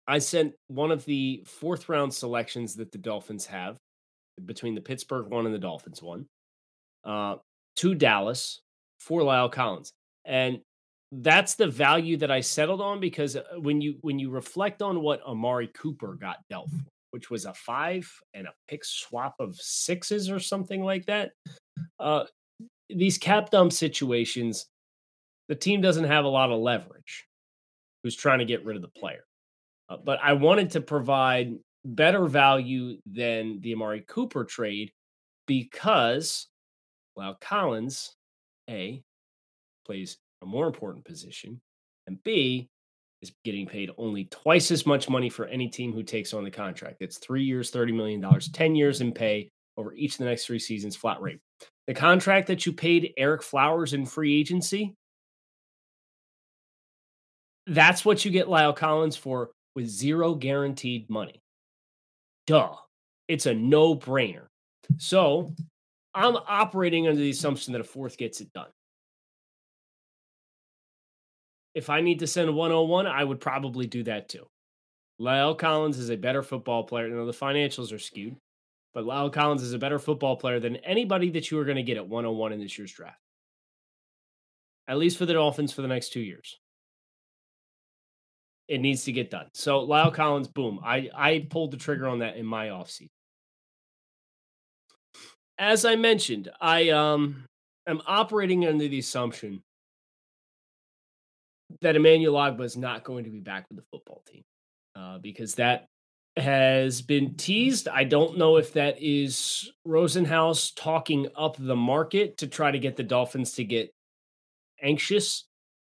I 0.06 0.18
sent 0.18 0.54
one 0.68 0.90
of 0.90 1.04
the 1.04 1.44
fourth 1.46 1.88
round 1.88 2.12
selections 2.12 2.74
that 2.76 2.90
the 2.90 2.98
Dolphins 2.98 3.46
have 3.46 3.76
between 4.44 4.74
the 4.74 4.80
Pittsburgh 4.80 5.28
one 5.28 5.46
and 5.46 5.54
the 5.54 5.58
Dolphins 5.58 6.02
one 6.02 6.26
uh, 7.04 7.36
to 7.76 7.94
Dallas 7.94 8.60
for 9.04 9.20
La'el 9.20 9.52
Collins. 9.52 9.92
And 10.24 10.60
that's 11.12 11.54
the 11.54 11.68
value 11.68 12.16
that 12.16 12.30
I 12.30 12.40
settled 12.40 12.80
on 12.80 12.98
because 12.98 13.36
uh, 13.36 13.42
when 13.58 13.80
you 13.80 13.96
when 14.00 14.18
you 14.18 14.30
reflect 14.30 14.82
on 14.82 15.00
what 15.00 15.22
Amari 15.22 15.68
Cooper 15.68 16.14
got 16.14 16.38
dealt 16.48 16.70
for, 16.70 16.90
which 17.10 17.30
was 17.30 17.44
a 17.44 17.54
five 17.54 18.10
and 18.32 18.46
a 18.46 18.52
pick 18.68 18.84
swap 18.84 19.36
of 19.38 19.54
sixes 19.56 20.30
or 20.30 20.40
something 20.40 20.82
like 20.82 21.06
that, 21.06 21.32
uh, 22.00 22.24
these 22.88 23.18
cap 23.18 23.50
dump 23.50 23.72
situations, 23.72 24.66
the 25.48 25.54
team 25.54 25.80
doesn't 25.80 26.04
have 26.04 26.24
a 26.24 26.28
lot 26.28 26.50
of 26.50 26.58
leverage. 26.58 27.26
Who's 28.02 28.16
trying 28.16 28.40
to 28.40 28.44
get 28.44 28.64
rid 28.64 28.76
of 28.76 28.82
the 28.82 28.88
player? 28.88 29.24
Uh, 29.88 29.98
but 30.02 30.18
I 30.22 30.32
wanted 30.32 30.70
to 30.70 30.80
provide 30.80 31.54
better 31.84 32.26
value 32.26 32.96
than 33.06 33.60
the 33.60 33.74
Amari 33.74 34.04
Cooper 34.06 34.44
trade 34.44 34.90
because, 35.46 36.48
well, 37.16 37.36
Collins, 37.40 38.14
A, 38.68 39.02
plays 39.86 40.18
a 40.42 40.46
more 40.46 40.66
important 40.66 41.04
position, 41.04 41.60
and 42.06 42.22
B, 42.24 42.68
is 43.22 43.32
getting 43.44 43.66
paid 43.66 43.90
only 43.96 44.26
twice 44.26 44.70
as 44.70 44.86
much 44.86 45.08
money 45.08 45.30
for 45.30 45.46
any 45.46 45.68
team 45.68 45.92
who 45.92 46.02
takes 46.02 46.34
on 46.34 46.44
the 46.44 46.50
contract. 46.50 46.98
It's 47.00 47.18
three 47.18 47.42
years, 47.42 47.70
$30 47.70 47.94
million, 47.94 48.22
10 48.22 48.74
years 48.74 49.00
in 49.00 49.12
pay 49.12 49.48
over 49.76 49.94
each 49.94 50.12
of 50.12 50.18
the 50.18 50.24
next 50.26 50.46
three 50.46 50.58
seasons, 50.58 50.94
flat 50.94 51.20
rate. 51.20 51.40
The 51.86 51.94
contract 51.94 52.46
that 52.48 52.66
you 52.66 52.72
paid 52.72 53.12
Eric 53.16 53.42
Flowers 53.42 53.92
in 53.92 54.06
free 54.06 54.38
agency, 54.38 54.94
that's 57.66 58.04
what 58.04 58.24
you 58.24 58.30
get 58.30 58.46
La'el 58.46 58.76
Collins 58.76 59.16
for 59.16 59.50
with 59.74 59.88
zero 59.88 60.34
guaranteed 60.34 61.08
money. 61.08 61.40
Duh. 62.46 62.74
It's 63.26 63.46
a 63.46 63.54
no 63.54 63.96
brainer. 63.96 64.46
So 64.98 65.54
I'm 66.14 66.36
operating 66.36 67.08
under 67.08 67.20
the 67.20 67.30
assumption 67.30 67.72
that 67.72 67.80
a 67.80 67.84
fourth 67.84 68.16
gets 68.16 68.40
it 68.40 68.52
done. 68.52 68.70
If 71.74 71.90
I 71.90 72.00
need 72.00 72.20
to 72.20 72.26
send 72.26 72.54
101, 72.54 73.06
I 73.06 73.24
would 73.24 73.40
probably 73.40 73.86
do 73.86 74.04
that 74.04 74.28
too. 74.28 74.46
La'el 75.20 75.58
Collins 75.58 75.98
is 75.98 76.10
a 76.10 76.16
better 76.16 76.42
football 76.42 76.84
player. 76.84 77.08
You 77.08 77.14
know, 77.14 77.26
the 77.26 77.32
financials 77.32 77.92
are 77.92 77.98
skewed, 77.98 78.36
but 78.92 79.04
La'el 79.04 79.32
Collins 79.32 79.62
is 79.62 79.72
a 79.72 79.78
better 79.78 79.98
football 79.98 80.36
player 80.36 80.60
than 80.60 80.76
anybody 80.76 81.30
that 81.30 81.50
you 81.50 81.58
are 81.58 81.64
going 81.64 81.76
to 81.76 81.82
get 81.82 81.96
at 81.96 82.08
101 82.08 82.52
in 82.52 82.60
this 82.60 82.78
year's 82.78 82.92
draft. 82.92 83.18
At 84.86 84.98
least 84.98 85.18
for 85.18 85.26
the 85.26 85.32
Dolphins 85.32 85.72
for 85.72 85.82
the 85.82 85.88
next 85.88 86.12
two 86.12 86.20
years 86.20 86.58
it 88.68 88.80
needs 88.80 89.04
to 89.04 89.12
get 89.12 89.30
done. 89.30 89.46
So 89.52 89.86
La'el 89.86 90.14
Collins, 90.14 90.48
boom. 90.48 90.80
I 90.84 91.10
I 91.14 91.46
pulled 91.50 91.70
the 91.70 91.76
trigger 91.76 92.08
on 92.08 92.20
that 92.20 92.36
in 92.36 92.46
my 92.46 92.68
offseason. 92.68 93.10
As 95.58 95.84
I 95.84 95.96
mentioned, 95.96 96.50
I 96.60 96.90
um 96.90 97.44
am 97.86 98.02
operating 98.06 98.66
under 98.66 98.88
the 98.88 98.98
assumption 98.98 99.62
that 101.80 101.96
Emmanuel 101.96 102.34
Ogbah 102.34 102.64
is 102.64 102.76
not 102.76 103.04
going 103.04 103.24
to 103.24 103.30
be 103.30 103.40
back 103.40 103.66
with 103.68 103.78
the 103.78 103.84
football 103.90 104.22
team 104.26 104.42
uh, 104.96 105.18
because 105.18 105.54
that 105.56 105.86
has 106.36 107.02
been 107.02 107.34
teased. 107.36 107.88
I 107.88 108.04
don't 108.04 108.38
know 108.38 108.56
if 108.56 108.72
that 108.72 108.96
is 109.00 109.70
Rosenhaus 109.86 110.72
talking 110.74 111.28
up 111.36 111.56
the 111.58 111.76
market 111.76 112.38
to 112.38 112.46
try 112.46 112.70
to 112.70 112.78
get 112.78 112.96
the 112.96 113.02
Dolphins 113.02 113.52
to 113.52 113.64
get 113.64 113.92
anxious 114.82 115.44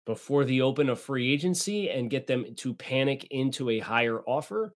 before 0.06 0.46
the 0.46 0.62
open 0.62 0.90
of 0.90 1.00
free 1.00 1.34
agency 1.34 1.90
and 1.90 2.10
get 2.10 2.28
them 2.28 2.46
to 2.56 2.74
panic 2.74 3.28
into 3.32 3.70
a 3.70 3.80
higher 3.80 4.22
offer. 4.22 4.74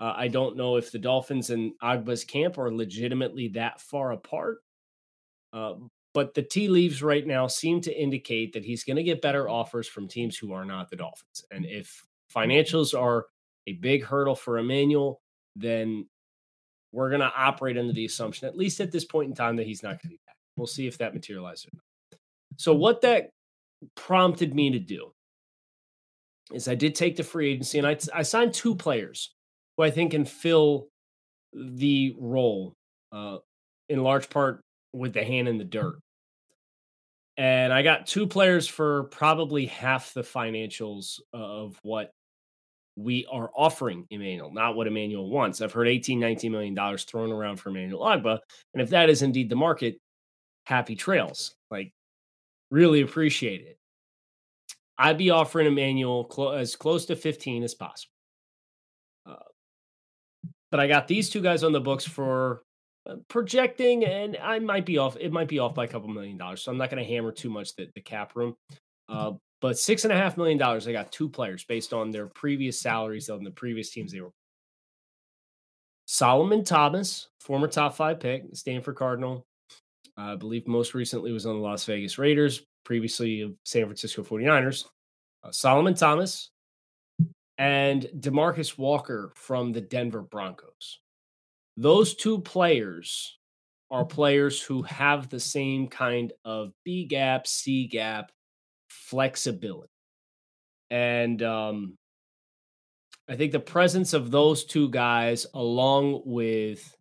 Uh, 0.00 0.14
I 0.16 0.28
don't 0.28 0.56
know 0.56 0.76
if 0.76 0.90
the 0.90 0.98
Dolphins 0.98 1.50
and 1.50 1.72
Ogbah's 1.82 2.24
camp 2.24 2.56
are 2.56 2.74
legitimately 2.74 3.48
that 3.48 3.80
far 3.80 4.12
apart. 4.12 4.58
Uh, 5.52 5.74
but 6.14 6.34
the 6.34 6.42
tea 6.42 6.68
leaves 6.68 7.02
right 7.02 7.26
now 7.26 7.46
seem 7.46 7.80
to 7.82 7.94
indicate 7.94 8.54
that 8.54 8.64
he's 8.64 8.82
going 8.82 8.96
to 8.96 9.02
get 9.02 9.22
better 9.22 9.48
offers 9.48 9.86
from 9.86 10.08
teams 10.08 10.36
who 10.36 10.52
are 10.52 10.64
not 10.64 10.88
the 10.88 10.96
Dolphins. 10.96 11.44
And 11.50 11.66
if 11.66 12.02
financials 12.34 12.98
are 12.98 13.26
a 13.66 13.74
big 13.74 14.04
hurdle 14.04 14.34
for 14.34 14.58
Emmanuel, 14.58 15.20
then 15.54 16.08
we're 16.92 17.10
going 17.10 17.20
to 17.20 17.32
operate 17.36 17.78
under 17.78 17.92
the 17.92 18.06
assumption, 18.06 18.48
at 18.48 18.56
least 18.56 18.80
at 18.80 18.90
this 18.90 19.04
point 19.04 19.28
in 19.28 19.34
time, 19.34 19.56
that 19.56 19.66
he's 19.66 19.82
not 19.82 19.90
going 19.90 19.98
to 20.02 20.08
be 20.08 20.20
back. 20.26 20.36
We'll 20.56 20.66
see 20.66 20.86
if 20.86 20.98
that 20.98 21.14
materializes 21.14 21.66
or 21.66 21.70
not. 21.74 22.18
So, 22.56 22.74
what 22.74 23.02
that 23.02 23.30
prompted 23.94 24.54
me 24.54 24.70
to 24.70 24.78
do 24.78 25.12
is 26.52 26.66
I 26.66 26.74
did 26.74 26.94
take 26.96 27.16
the 27.16 27.22
free 27.22 27.52
agency 27.52 27.78
and 27.78 27.86
I, 27.86 27.96
I 28.12 28.22
signed 28.22 28.52
two 28.52 28.74
players 28.74 29.32
who 29.80 29.84
I 29.84 29.90
think 29.90 30.10
can 30.10 30.26
fill 30.26 30.88
the 31.54 32.14
role 32.18 32.74
uh, 33.12 33.38
in 33.88 34.02
large 34.02 34.28
part 34.28 34.60
with 34.92 35.14
the 35.14 35.24
hand 35.24 35.48
in 35.48 35.56
the 35.56 35.64
dirt. 35.64 35.98
And 37.38 37.72
I 37.72 37.80
got 37.80 38.06
two 38.06 38.26
players 38.26 38.68
for 38.68 39.04
probably 39.04 39.64
half 39.64 40.12
the 40.12 40.20
financials 40.20 41.20
of 41.32 41.78
what 41.82 42.10
we 42.96 43.26
are 43.32 43.50
offering 43.56 44.04
Emmanuel, 44.10 44.52
not 44.52 44.76
what 44.76 44.86
Emmanuel 44.86 45.30
wants. 45.30 45.62
I've 45.62 45.72
heard 45.72 45.88
18, 45.88 46.20
19 46.20 46.52
million 46.52 46.74
dollars 46.74 47.04
thrown 47.04 47.32
around 47.32 47.56
for 47.56 47.70
Emmanuel 47.70 48.02
Ogbah. 48.02 48.38
And 48.74 48.82
if 48.82 48.90
that 48.90 49.08
is 49.08 49.22
indeed 49.22 49.48
the 49.48 49.56
market, 49.56 49.96
happy 50.66 50.94
trails. 50.94 51.54
Like 51.70 51.90
Really 52.70 53.00
appreciate 53.00 53.62
it. 53.62 53.78
I'd 54.98 55.16
be 55.16 55.30
offering 55.30 55.66
Emmanuel 55.66 56.24
clo- 56.24 56.52
as 56.52 56.76
close 56.76 57.06
to 57.06 57.16
15 57.16 57.62
as 57.62 57.74
possible. 57.74 58.09
But 60.70 60.80
I 60.80 60.86
got 60.86 61.08
these 61.08 61.28
two 61.28 61.40
guys 61.40 61.64
on 61.64 61.72
the 61.72 61.80
books 61.80 62.04
for 62.04 62.62
uh, 63.08 63.16
projecting, 63.28 64.04
and 64.04 64.36
I 64.36 64.58
might 64.58 64.86
be 64.86 64.98
off. 64.98 65.16
It 65.18 65.32
might 65.32 65.48
be 65.48 65.58
off 65.58 65.74
by 65.74 65.84
a 65.84 65.88
couple 65.88 66.08
million 66.08 66.36
dollars, 66.36 66.62
so 66.62 66.70
I'm 66.70 66.78
not 66.78 66.90
going 66.90 67.02
to 67.02 67.08
hammer 67.10 67.32
too 67.32 67.50
much 67.50 67.74
the, 67.74 67.88
the 67.94 68.00
cap 68.00 68.36
room. 68.36 68.56
Uh, 69.08 69.32
but 69.60 69.78
six 69.78 70.04
and 70.04 70.12
a 70.12 70.16
half 70.16 70.36
million 70.36 70.58
dollars, 70.58 70.86
I 70.86 70.92
got 70.92 71.12
two 71.12 71.28
players 71.28 71.64
based 71.64 71.92
on 71.92 72.10
their 72.10 72.26
previous 72.28 72.80
salaries 72.80 73.28
on 73.28 73.42
the 73.42 73.50
previous 73.50 73.90
teams 73.90 74.12
they 74.12 74.20
were. 74.20 74.32
Solomon 76.06 76.64
Thomas, 76.64 77.28
former 77.40 77.68
top 77.68 77.94
five 77.94 78.20
pick, 78.20 78.44
Stanford 78.52 78.96
Cardinal. 78.96 79.46
I 80.16 80.34
believe 80.34 80.66
most 80.66 80.94
recently 80.94 81.32
was 81.32 81.46
on 81.46 81.56
the 81.56 81.62
Las 81.62 81.84
Vegas 81.84 82.18
Raiders, 82.18 82.62
previously 82.84 83.42
of 83.42 83.54
San 83.64 83.84
Francisco 83.84 84.22
49ers. 84.22 84.86
Uh, 85.44 85.52
Solomon 85.52 85.94
Thomas 85.94 86.50
and 87.60 88.08
Demarcus 88.18 88.78
Walker 88.78 89.32
from 89.36 89.70
the 89.70 89.82
Denver 89.82 90.22
Broncos. 90.22 91.00
Those 91.76 92.14
two 92.14 92.40
players 92.40 93.38
are 93.90 94.06
players 94.06 94.62
who 94.62 94.80
have 94.82 95.28
the 95.28 95.40
same 95.40 95.86
kind 95.86 96.32
of 96.42 96.72
B 96.84 97.04
gap, 97.04 97.46
C 97.46 97.86
gap 97.86 98.32
flexibility. 98.88 99.92
And 100.90 101.42
um, 101.42 101.98
I 103.28 103.36
think 103.36 103.52
the 103.52 103.60
presence 103.60 104.14
of 104.14 104.30
those 104.30 104.64
two 104.64 104.88
guys, 104.88 105.46
along 105.52 106.22
with 106.24 106.96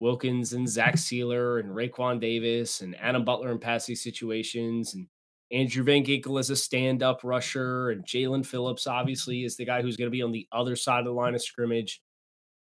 Wilkins 0.00 0.54
and 0.54 0.66
Zach 0.66 0.94
Sieler 0.96 1.60
and 1.60 1.68
Raekwon 1.68 2.18
Davis 2.18 2.80
and 2.80 2.96
Adam 2.98 3.26
Butler 3.26 3.52
in 3.52 3.58
passing 3.58 3.94
situations 3.94 4.94
and 4.94 5.06
Andrew 5.52 5.84
Van 5.84 6.04
Ginkel 6.04 6.40
is 6.40 6.50
a 6.50 6.56
stand-up 6.56 7.20
rusher 7.22 7.90
and 7.90 8.04
Jaelan 8.04 8.44
Phillips 8.44 8.86
obviously 8.86 9.44
is 9.44 9.56
the 9.56 9.64
guy 9.64 9.80
who's 9.80 9.96
going 9.96 10.06
to 10.06 10.16
be 10.16 10.22
on 10.22 10.32
the 10.32 10.48
other 10.50 10.74
side 10.74 11.00
of 11.00 11.04
the 11.04 11.12
line 11.12 11.34
of 11.34 11.42
scrimmage. 11.42 12.02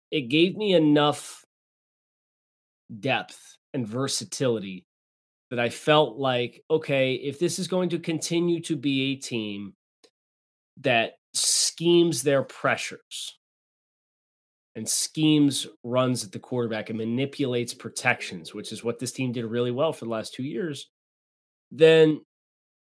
It 0.09 0.29
gave 0.29 0.55
me 0.57 0.73
enough 0.73 1.43
depth 2.99 3.57
and 3.73 3.87
versatility 3.87 4.85
that 5.49 5.59
I 5.59 5.69
felt 5.69 6.17
like, 6.17 6.63
okay, 6.69 7.13
if 7.13 7.37
this 7.37 7.59
is 7.59 7.67
going 7.67 7.89
to 7.89 7.99
continue 7.99 8.59
to 8.61 8.75
be 8.75 9.11
a 9.11 9.15
team 9.15 9.73
that 10.81 11.13
schemes 11.33 12.23
their 12.23 12.41
pressures 12.41 13.37
and 14.75 14.89
schemes 14.89 15.67
runs 15.83 16.23
at 16.23 16.31
the 16.31 16.39
quarterback 16.39 16.89
and 16.89 16.97
manipulates 16.97 17.73
protections, 17.73 18.55
which 18.55 18.71
is 18.71 18.83
what 18.83 18.97
this 18.97 19.11
team 19.11 19.31
did 19.31 19.45
really 19.45 19.69
well 19.69 19.93
for 19.93 20.05
the 20.05 20.11
last 20.11 20.33
two 20.33 20.43
years, 20.43 20.89
then 21.71 22.19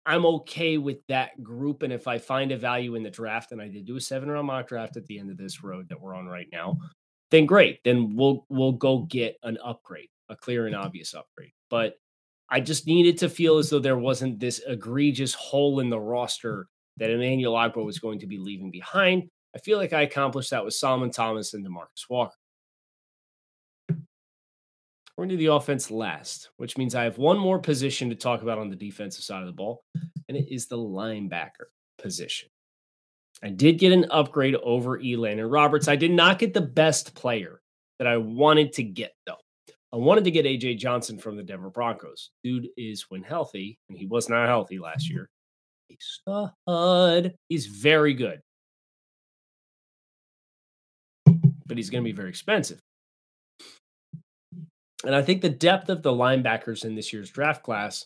I'm 0.06 0.26
okay 0.26 0.78
with 0.78 1.06
that 1.08 1.44
group. 1.44 1.84
And 1.84 1.94
if 1.94 2.08
I 2.08 2.18
find 2.18 2.52
a 2.52 2.58
value 2.58 2.96
in 2.96 3.04
the 3.04 3.10
draft, 3.10 3.52
and 3.52 3.62
I 3.62 3.68
did 3.68 3.86
do 3.86 3.98
a 3.98 4.02
seven 4.02 4.30
round 4.30 4.48
mock 4.48 4.68
draft 4.68 4.98
at 4.98 5.06
the 5.06 5.20
end 5.20 5.30
of 5.30 5.38
this 5.38 5.64
road 5.64 5.90
that 5.90 6.00
we're 6.00 6.16
on 6.16 6.26
right 6.26 6.48
now, 6.52 6.78
then 7.30 7.46
great. 7.46 7.84
Then 7.84 8.16
we'll 8.16 8.46
we'll 8.50 8.74
go 8.74 9.00
get 9.04 9.38
an 9.44 9.58
upgrade, 9.64 10.10
a 10.30 10.36
clear 10.36 10.68
and 10.68 10.76
obvious 10.86 11.14
upgrade. 11.14 11.54
But 11.70 11.96
I 12.50 12.60
just 12.60 12.88
needed 12.88 13.18
to 13.20 13.30
feel 13.30 13.58
as 13.58 13.70
though 13.70 13.80
there 13.80 13.98
wasn't 13.98 14.40
this 14.40 14.62
egregious 14.68 15.34
hole 15.34 15.80
in 15.80 15.90
the 15.90 16.00
roster 16.00 16.68
that 16.98 17.10
Emmanuel 17.10 17.54
Ogbah 17.54 17.86
was 17.86 18.00
going 18.00 18.20
to 18.20 18.28
be 18.28 18.38
leaving 18.38 18.72
behind. 18.72 19.30
I 19.56 19.60
feel 19.60 19.78
like 19.78 19.94
I 19.94 20.02
accomplished 20.02 20.52
that 20.52 20.64
with 20.64 20.74
Solomon 20.74 21.12
Thomas 21.12 21.54
and 21.54 21.66
Demarcus 21.66 22.10
Walker. 22.10 22.36
We're 25.22 25.28
going 25.28 25.38
to 25.38 25.44
do 25.44 25.50
the 25.50 25.54
offense 25.54 25.92
last, 25.92 26.50
which 26.58 26.80
means 26.80 26.96
I 26.96 27.04
have 27.04 27.20
one 27.20 27.38
more 27.38 27.60
position 27.60 28.10
to 28.10 28.16
talk 28.16 28.42
about 28.42 28.58
on 28.58 28.72
the 28.72 28.76
defensive 28.76 29.24
side 29.24 29.42
of 29.42 29.46
the 29.46 29.54
ball, 29.54 29.84
and 30.28 30.36
it 30.36 30.52
is 30.52 30.66
the 30.66 30.80
linebacker 30.80 31.68
position. 32.00 32.50
I 33.44 33.50
did 33.50 33.78
get 33.78 33.92
an 33.92 34.08
upgrade 34.10 34.56
over 34.56 34.98
Elandon 34.98 35.54
Roberts. 35.54 35.88
I 35.88 35.96
did 35.96 36.10
not 36.10 36.40
get 36.40 36.56
the 36.56 36.62
best 36.62 37.14
player 37.14 37.62
that 38.00 38.08
I 38.08 38.18
wanted 38.18 38.74
to 38.74 38.84
get, 38.84 39.14
though. 39.28 39.38
I 39.94 39.98
wanted 39.98 40.24
to 40.24 40.32
get 40.32 40.48
AJ 40.48 40.80
Johnson 40.80 41.20
from 41.20 41.38
the 41.38 41.44
Denver 41.44 41.70
Broncos. 41.70 42.32
Dude 42.44 42.70
is 42.76 43.06
when 43.10 43.22
healthy, 43.22 43.78
and 43.90 44.00
he 44.00 44.08
was 44.08 44.28
not 44.28 44.48
healthy 44.48 44.80
last 44.80 45.08
year. 45.08 45.30
He's 45.88 46.20
A 46.28 46.50
stud. 46.66 47.34
He's 47.48 47.68
very 47.68 48.16
good. 48.16 48.42
But 51.28 51.78
he's 51.78 51.92
going 51.92 52.04
to 52.04 52.10
be 52.10 52.12
very 52.12 52.30
expensive. 52.30 52.82
And 55.06 55.16
I 55.16 55.22
think 55.22 55.42
the 55.42 55.50
depth 55.50 55.90
of 55.90 56.04
the 56.04 56.12
linebackers 56.12 56.86
in 56.86 56.96
this 56.96 57.12
year's 57.12 57.30
draft 57.30 57.64
class 57.64 58.06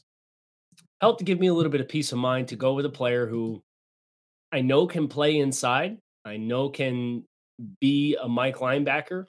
helped 1.02 1.20
to 1.20 1.26
give 1.26 1.40
me 1.40 1.48
a 1.48 1.54
little 1.54 1.72
bit 1.72 1.82
of 1.82 1.90
peace 1.90 2.12
of 2.12 2.18
mind 2.18 2.48
to 2.48 2.56
go 2.56 2.74
with 2.74 2.86
a 2.86 2.90
player 2.90 3.28
who 3.28 3.62
I 4.52 4.62
know 4.62 4.88
can 4.88 5.08
play 5.08 5.38
inside. 5.40 5.98
I 6.24 6.38
know 6.38 6.70
can 6.70 7.26
be 7.82 8.18
a 8.22 8.28
Mike 8.28 8.58
linebacker. 8.58 9.26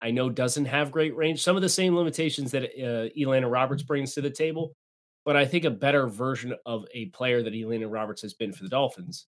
I 0.00 0.12
know 0.12 0.30
doesn't 0.30 0.66
have 0.66 0.92
great 0.92 1.16
range. 1.16 1.42
Some 1.42 1.56
of 1.56 1.62
the 1.62 1.68
same 1.68 1.96
limitations 1.96 2.52
that 2.52 2.64
uh, 2.64 3.08
Elandon 3.18 3.50
Roberts 3.50 3.82
brings 3.82 4.14
to 4.14 4.20
the 4.20 4.30
table, 4.30 4.72
but 5.24 5.36
I 5.36 5.44
think 5.44 5.64
a 5.64 5.70
better 5.70 6.06
version 6.06 6.54
of 6.66 6.86
a 6.94 7.06
player 7.06 7.42
that 7.42 7.52
Elandon 7.52 7.92
Roberts 7.92 8.22
has 8.22 8.34
been 8.34 8.52
for 8.52 8.62
the 8.62 8.68
Dolphins. 8.68 9.26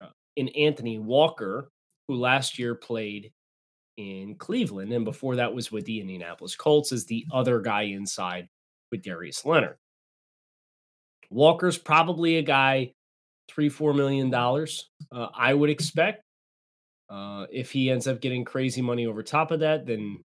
Uh, 0.00 0.08
in 0.34 0.48
Anthony 0.48 0.98
Walker, 0.98 1.68
who 2.08 2.16
last 2.16 2.58
year 2.58 2.74
played 2.74 3.30
in 3.96 4.34
Cleveland, 4.36 4.92
and 4.92 5.04
before 5.04 5.36
that 5.36 5.54
was 5.54 5.70
with 5.70 5.84
the 5.84 6.00
Indianapolis 6.00 6.56
Colts 6.56 6.92
as 6.92 7.04
the 7.04 7.24
other 7.32 7.60
guy 7.60 7.82
inside 7.82 8.48
with 8.90 9.02
Darius 9.02 9.44
Leonard. 9.44 9.76
Walker's 11.30 11.78
probably 11.78 12.36
a 12.36 12.42
guy 12.42 12.92
three, 13.48 13.68
four 13.68 13.94
million 13.94 14.30
dollars. 14.30 14.88
Uh, 15.12 15.28
I 15.34 15.54
would 15.54 15.70
expect 15.70 16.22
uh, 17.08 17.46
if 17.50 17.70
he 17.70 17.90
ends 17.90 18.06
up 18.06 18.20
getting 18.20 18.44
crazy 18.44 18.82
money 18.82 19.06
over 19.06 19.22
top 19.22 19.50
of 19.50 19.60
that, 19.60 19.86
then 19.86 20.22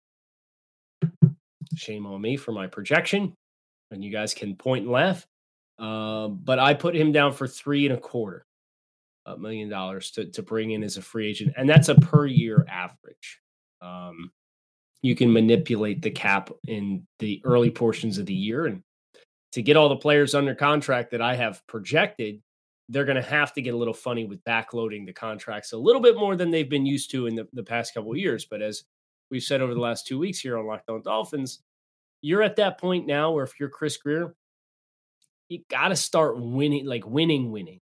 shame 1.75 2.05
on 2.05 2.21
me 2.21 2.37
for 2.37 2.51
my 2.51 2.67
projection. 2.67 3.33
And 3.91 4.03
you 4.03 4.11
guys 4.11 4.33
can 4.33 4.55
point 4.55 4.83
and 4.83 4.91
laugh. 4.91 5.25
Uh, 5.77 6.27
but 6.27 6.59
I 6.59 6.73
put 6.73 6.95
him 6.95 7.11
down 7.11 7.33
for 7.33 7.47
three 7.47 7.85
and 7.85 7.95
a 7.95 7.99
quarter 7.99 8.43
uh, 9.25 9.35
million 9.35 9.69
dollars 9.69 10.11
to, 10.11 10.25
to 10.25 10.41
bring 10.41 10.71
in 10.71 10.83
as 10.83 10.97
a 10.97 11.01
free 11.01 11.29
agent. 11.29 11.53
And 11.57 11.69
that's 11.69 11.89
a 11.89 11.95
per 11.95 12.25
year 12.25 12.65
average. 12.69 13.39
Um, 13.81 14.31
you 15.01 15.15
can 15.15 15.31
manipulate 15.31 16.01
the 16.01 16.11
cap 16.11 16.49
in 16.67 17.07
the 17.19 17.41
early 17.45 17.71
portions 17.71 18.17
of 18.17 18.25
the 18.25 18.33
year. 18.33 18.65
And 18.65 18.83
to 19.53 19.61
get 19.61 19.77
all 19.77 19.89
the 19.89 19.95
players 19.95 20.35
under 20.35 20.53
contract 20.53 21.11
that 21.11 21.21
I 21.21 21.35
have 21.35 21.65
projected, 21.67 22.41
they're 22.89 23.05
going 23.05 23.15
to 23.15 23.21
have 23.21 23.53
to 23.53 23.61
get 23.61 23.73
a 23.73 23.77
little 23.77 23.93
funny 23.93 24.25
with 24.25 24.43
backloading 24.43 25.05
the 25.05 25.13
contracts 25.13 25.73
a 25.73 25.77
little 25.77 26.01
bit 26.01 26.17
more 26.17 26.35
than 26.35 26.49
they've 26.49 26.69
been 26.69 26.85
used 26.85 27.11
to 27.11 27.27
in 27.27 27.35
the, 27.35 27.47
the 27.53 27.63
past 27.63 27.93
couple 27.93 28.11
of 28.11 28.17
years. 28.17 28.45
But 28.45 28.61
as 28.61 28.83
we've 29.31 29.43
said 29.43 29.61
over 29.61 29.73
the 29.73 29.79
last 29.79 30.07
two 30.07 30.19
weeks 30.19 30.39
here 30.39 30.57
on 30.57 30.65
Locked 30.65 30.89
On 30.89 31.01
Dolphins, 31.01 31.59
you're 32.21 32.43
at 32.43 32.57
that 32.57 32.79
point 32.79 33.07
now 33.07 33.31
where 33.31 33.43
if 33.43 33.59
you're 33.59 33.69
Chris 33.69 33.95
Grier, 33.97 34.35
you 35.47 35.61
got 35.69 35.89
to 35.89 35.95
start 35.95 36.39
winning, 36.39 36.85
like 36.85 37.05
winning, 37.07 37.51
winning. 37.51 37.79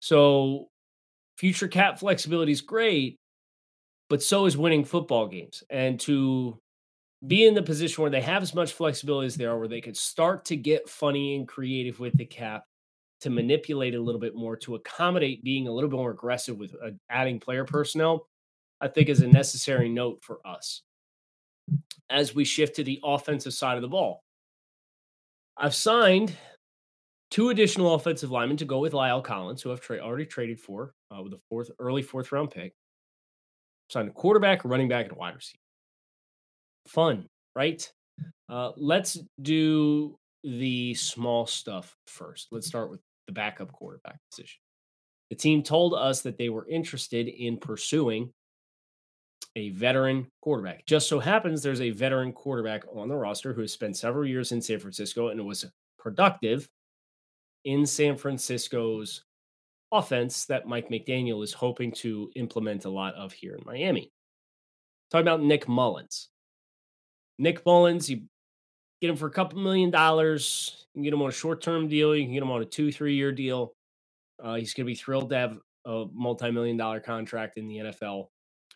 So 0.00 0.68
future 1.38 1.68
cap 1.68 1.98
flexibility 1.98 2.52
is 2.52 2.60
great, 2.60 3.18
but 4.08 4.22
so 4.22 4.46
is 4.46 4.56
winning 4.56 4.84
football 4.84 5.26
games. 5.26 5.62
And 5.70 5.98
to 6.00 6.58
be 7.26 7.46
in 7.46 7.54
the 7.54 7.62
position 7.62 8.02
where 8.02 8.10
they 8.10 8.20
have 8.20 8.42
as 8.42 8.54
much 8.54 8.72
flexibility 8.72 9.26
as 9.26 9.36
they 9.36 9.44
are, 9.44 9.58
where 9.58 9.68
they 9.68 9.80
could 9.80 9.96
start 9.96 10.44
to 10.46 10.56
get 10.56 10.88
funny 10.88 11.36
and 11.36 11.48
creative 11.48 12.00
with 12.00 12.16
the 12.16 12.26
cap 12.26 12.64
to 13.20 13.30
manipulate 13.30 13.94
a 13.94 14.00
little 14.00 14.20
bit 14.20 14.34
more 14.34 14.56
to 14.56 14.74
accommodate 14.74 15.42
being 15.42 15.66
a 15.66 15.72
little 15.72 15.88
bit 15.88 15.96
more 15.96 16.10
aggressive 16.10 16.58
with 16.58 16.74
uh, 16.84 16.90
adding 17.08 17.40
player 17.40 17.64
personnel, 17.64 18.28
I 18.80 18.88
think 18.88 19.08
is 19.08 19.22
a 19.22 19.26
necessary 19.26 19.88
note 19.88 20.18
for 20.22 20.40
us 20.46 20.82
as 22.10 22.34
we 22.34 22.44
shift 22.44 22.76
to 22.76 22.84
the 22.84 23.00
offensive 23.02 23.54
side 23.54 23.76
of 23.76 23.82
the 23.82 23.88
ball. 23.88 24.22
I've 25.56 25.74
signed 25.74 26.36
two 27.30 27.48
additional 27.48 27.94
offensive 27.94 28.30
linemen 28.30 28.58
to 28.58 28.64
go 28.64 28.78
with 28.78 28.92
La'el 28.92 29.24
Collins, 29.24 29.62
who 29.62 29.72
I've 29.72 29.80
tra- 29.80 30.00
already 30.00 30.26
traded 30.26 30.60
for 30.60 30.94
uh, 31.10 31.22
with 31.22 31.32
a 31.32 31.38
fourth 31.48 31.70
early 31.78 32.02
fourth 32.02 32.30
round 32.32 32.50
pick. 32.50 32.74
Signed 33.90 34.08
a 34.08 34.12
quarterback, 34.12 34.64
running 34.64 34.88
back, 34.88 35.08
and 35.08 35.16
wide 35.16 35.34
receiver. 35.34 35.58
Fun, 36.88 37.26
right? 37.54 37.90
Uh, 38.48 38.72
let's 38.76 39.18
do 39.42 40.16
the 40.42 40.94
small 40.94 41.46
stuff 41.46 41.96
first. 42.06 42.48
Let's 42.50 42.66
start 42.66 42.90
with 42.90 43.00
the 43.26 43.32
backup 43.32 43.72
quarterback 43.72 44.18
position. 44.30 44.58
The 45.30 45.36
team 45.36 45.62
told 45.62 45.94
us 45.94 46.22
that 46.22 46.38
they 46.38 46.50
were 46.50 46.68
interested 46.68 47.28
in 47.28 47.56
pursuing 47.56 48.30
a 49.56 49.70
veteran 49.70 50.26
quarterback. 50.42 50.84
Just 50.86 51.08
so 51.08 51.18
happens 51.18 51.62
there's 51.62 51.80
a 51.80 51.90
veteran 51.90 52.32
quarterback 52.32 52.84
on 52.94 53.08
the 53.08 53.16
roster 53.16 53.52
who 53.52 53.60
has 53.60 53.72
spent 53.72 53.96
several 53.96 54.26
years 54.26 54.52
in 54.52 54.60
San 54.60 54.80
Francisco 54.80 55.28
and 55.28 55.44
was 55.44 55.64
productive 55.98 56.68
in 57.64 57.86
San 57.86 58.16
Francisco's 58.16 59.24
offense 59.94 60.46
that 60.46 60.66
Mike 60.66 60.88
McDaniel 60.88 61.42
is 61.42 61.52
hoping 61.52 61.92
to 61.92 62.30
implement 62.36 62.84
a 62.84 62.90
lot 62.90 63.14
of 63.14 63.32
here 63.32 63.54
in 63.54 63.62
Miami. 63.64 64.10
Talking 65.10 65.26
about 65.26 65.42
Nick 65.42 65.66
Mullens. 65.66 66.28
Nick 67.38 67.64
Mullens, 67.64 68.08
you 68.08 68.22
get 69.00 69.10
him 69.10 69.16
for 69.16 69.26
a 69.26 69.30
couple 69.30 69.58
million 69.58 69.90
dollars. 69.90 70.86
You 70.94 70.98
can 70.98 71.02
get 71.04 71.12
him 71.12 71.22
on 71.22 71.28
a 71.28 71.32
short 71.32 71.62
term 71.62 71.88
deal. 71.88 72.14
You 72.14 72.24
can 72.24 72.32
get 72.32 72.42
him 72.42 72.50
on 72.50 72.62
a 72.62 72.64
two, 72.64 72.90
three 72.90 73.14
year 73.14 73.32
deal. 73.32 73.74
Uh, 74.42 74.54
he's 74.54 74.74
going 74.74 74.86
to 74.86 74.90
be 74.90 74.96
thrilled 74.96 75.30
to 75.30 75.36
have 75.36 75.58
a 75.84 76.06
multi 76.12 76.50
million 76.50 76.76
dollar 76.76 77.00
contract 77.00 77.56
in 77.56 77.68
the 77.68 77.76
NFL. 77.76 78.28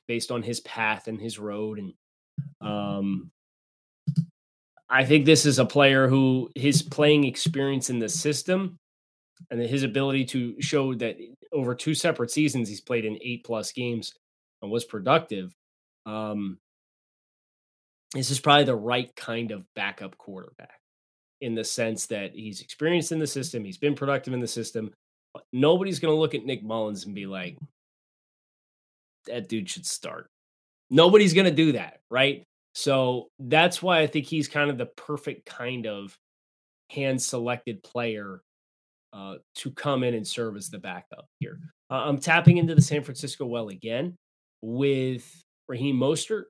based 0.07 0.31
on 0.31 0.43
his 0.43 0.61
path 0.61 1.09
and 1.09 1.21
his 1.21 1.39
road. 1.39 1.79
And 1.79 1.93
um, 2.61 3.31
I 4.89 5.05
think 5.05 5.27
this 5.27 5.45
is 5.45 5.59
a 5.59 5.65
player 5.65 6.09
who 6.09 6.51
his 6.55 6.83
playing 6.83 7.25
experience 7.25 7.91
in 7.91 7.99
the 7.99 8.09
system 8.09 8.79
and 9.51 9.61
his 9.61 9.83
ability 9.83 10.25
to 10.27 10.61
show 10.61 10.95
that 10.95 11.17
over 11.53 11.75
two 11.75 11.95
separate 11.95 12.31
seasons 12.31 12.69
he's 12.69 12.81
played 12.81 13.05
in 13.05 13.19
eight 13.23 13.45
plus 13.45 13.73
games 13.73 14.15
and 14.63 14.71
was 14.71 14.85
productive. 14.85 15.55
Um, 16.07 16.59
this 18.15 18.31
is 18.31 18.41
probably 18.41 18.65
the 18.65 18.77
right 18.77 19.15
kind 19.17 19.51
of 19.51 19.65
backup 19.75 20.17
quarterback 20.17 20.81
in 21.41 21.55
the 21.55 21.65
sense 21.65 22.07
that 22.07 22.33
he's 22.33 22.61
experienced 22.61 23.13
in 23.13 23.19
the 23.19 23.27
system, 23.27 23.65
he's 23.65 23.79
been 23.79 23.95
productive 23.95 24.35
in 24.35 24.41
the 24.41 24.49
system. 24.49 24.91
Nobody's 25.53 26.01
going 26.01 26.13
to 26.13 26.19
look 26.19 26.35
at 26.35 26.45
Nick 26.45 26.65
Mullens 26.65 27.07
and 27.07 27.15
be 27.15 27.27
like, 27.27 27.59
that 29.27 29.49
dude 29.49 29.71
should 29.71 29.87
start. 29.87 30.27
Nobody's 30.91 31.35
going 31.35 31.45
to 31.45 31.53
do 31.53 31.73
that, 31.73 32.01
right? 32.11 32.43
So 32.75 33.29
that's 33.39 33.83
why 33.83 34.01
I 34.01 34.07
think 34.07 34.27
he's 34.27 34.49
kind 34.49 34.71
of 34.71 34.79
the 34.79 34.87
perfect 34.87 35.47
kind 35.47 35.87
of 35.87 36.17
hand 36.91 37.21
selected 37.21 37.83
player 37.83 38.41
uh, 39.13 39.37
to 39.57 39.71
come 39.73 40.03
in 40.03 40.15
and 40.15 40.27
serve 40.27 40.57
as 40.57 40.69
the 40.69 40.79
backup 40.79 41.27
here. 41.39 41.59
Uh, 41.91 42.03
I'm 42.05 42.19
tapping 42.19 42.59
into 42.59 42.75
the 42.75 42.83
San 42.83 43.03
Francisco 43.03 43.47
well 43.47 43.69
again 43.69 44.17
with 44.63 45.43
Raheem 45.69 45.97
Mostert. 45.97 46.45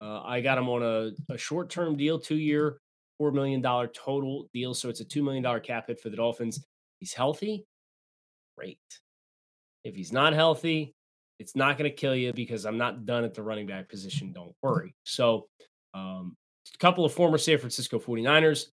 Uh, 0.00 0.20
I 0.22 0.40
got 0.40 0.58
him 0.58 0.68
on 0.68 0.82
a, 0.82 1.32
a 1.32 1.38
short 1.38 1.70
term 1.70 1.96
deal, 1.96 2.18
two 2.18 2.36
year, 2.36 2.78
$4 3.20 3.32
million 3.32 3.62
total 3.62 4.48
deal. 4.52 4.74
So 4.74 4.88
it's 4.88 5.00
a 5.00 5.04
$2 5.04 5.22
million 5.22 5.60
cap 5.60 5.86
hit 5.86 6.00
for 6.00 6.10
the 6.10 6.16
Dolphins. 6.16 6.64
He's 6.98 7.12
healthy. 7.12 7.64
Great. 8.58 8.78
If 9.84 9.94
he's 9.94 10.12
not 10.12 10.32
healthy, 10.32 10.94
it's 11.38 11.56
not 11.56 11.78
going 11.78 11.90
to 11.90 11.96
kill 11.96 12.14
you 12.14 12.32
because 12.32 12.66
I'm 12.66 12.78
not 12.78 13.06
done 13.06 13.24
at 13.24 13.34
the 13.34 13.42
running 13.42 13.66
back 13.66 13.88
position. 13.88 14.32
Don't 14.32 14.54
worry. 14.62 14.94
So, 15.04 15.46
um, 15.94 16.36
a 16.72 16.78
couple 16.78 17.04
of 17.04 17.12
former 17.12 17.38
San 17.38 17.58
Francisco 17.58 17.98
49ers. 17.98 18.66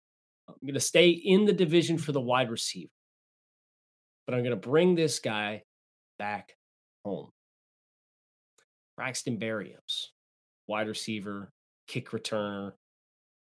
I'm 0.48 0.54
going 0.62 0.74
to 0.74 0.80
stay 0.80 1.10
in 1.10 1.44
the 1.44 1.52
division 1.52 1.98
for 1.98 2.12
the 2.12 2.20
wide 2.20 2.50
receiver, 2.50 2.90
but 4.28 4.34
I'm 4.34 4.42
going 4.42 4.50
to 4.50 4.68
bring 4.68 4.94
this 4.94 5.20
guy 5.20 5.62
back 6.18 6.54
home. 7.02 7.30
Braxton 8.94 9.38
Berrios, 9.38 10.08
wide 10.66 10.86
receiver, 10.86 11.50
kick 11.86 12.10
returner, 12.10 12.72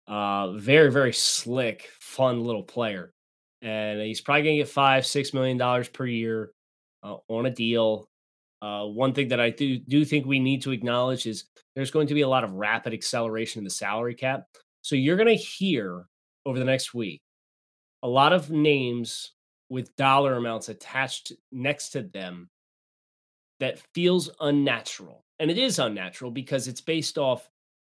uh, 0.07 0.53
very, 0.53 0.93
very 0.93 1.15
slick, 1.15 1.89
fun 1.99 2.45
little 2.45 2.62
player. 2.62 3.15
And 3.62 4.03
he's 4.03 4.21
probably 4.21 4.43
going 4.43 4.57
to 4.57 4.65
get 4.65 4.69
five, 4.69 5.07
six 5.07 5.33
million 5.33 5.57
dollars 5.57 5.89
per 5.89 6.05
year 6.05 6.51
uh, 7.03 7.17
on 7.29 7.47
a 7.47 7.51
deal. 7.51 8.07
Uh, 8.61 8.85
one 8.85 9.15
thing 9.15 9.29
that 9.29 9.41
I 9.41 9.49
do 9.49 9.79
do 9.79 10.05
think 10.05 10.27
we 10.27 10.41
need 10.41 10.61
to 10.62 10.73
acknowledge 10.73 11.25
is 11.25 11.47
there's 11.75 11.91
going 11.91 12.09
to 12.09 12.15
be 12.15 12.21
a 12.21 12.29
lot 12.29 12.45
of 12.45 12.53
rapid 12.53 12.93
acceleration 12.93 13.61
in 13.61 13.65
the 13.65 13.71
salary 13.71 14.15
cap. 14.15 14.45
So 14.83 14.95
you're 14.95 15.17
going 15.17 15.27
to 15.27 15.43
hear 15.43 16.05
over 16.45 16.59
the 16.59 16.67
next 16.67 16.93
week 16.93 17.23
a 18.03 18.09
lot 18.09 18.35
of 18.35 18.51
names 18.51 19.33
with 19.68 19.94
dollar 19.96 20.35
amounts 20.35 20.68
attached 20.68 21.33
next 21.50 21.90
to 21.90 22.02
them 22.02 22.48
that 23.61 23.81
feels 23.94 24.31
unnatural. 24.40 25.24
And 25.38 25.50
it 25.50 25.59
is 25.59 25.79
unnatural 25.79 26.31
because 26.31 26.68
it's 26.68 26.81
based 26.81 27.18
off 27.18 27.48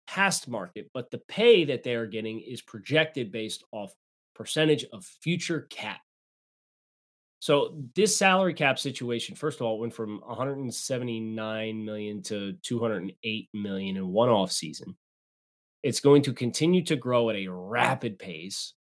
past 0.06 0.48
market, 0.48 0.90
but 0.94 1.10
the 1.10 1.18
pay 1.18 1.64
that 1.64 1.82
they 1.82 1.94
are 1.94 2.06
getting 2.06 2.40
is 2.40 2.62
projected 2.62 3.30
based 3.30 3.64
off 3.72 3.94
percentage 4.34 4.84
of 4.92 5.04
future 5.04 5.66
cap. 5.70 6.00
So 7.40 7.76
this 7.94 8.16
salary 8.16 8.54
cap 8.54 8.78
situation, 8.78 9.36
first 9.36 9.60
of 9.60 9.66
all, 9.66 9.78
went 9.78 9.94
from 9.94 10.20
179 10.26 11.84
million 11.84 12.22
to 12.22 12.54
208 12.62 13.48
million 13.54 13.96
in 13.96 14.08
one 14.08 14.28
off 14.28 14.50
season. 14.50 14.96
It's 15.82 16.00
going 16.00 16.22
to 16.22 16.32
continue 16.32 16.82
to 16.86 16.96
grow 16.96 17.30
at 17.30 17.36
a 17.36 17.46
rapid 17.46 18.18
pace. 18.18 18.74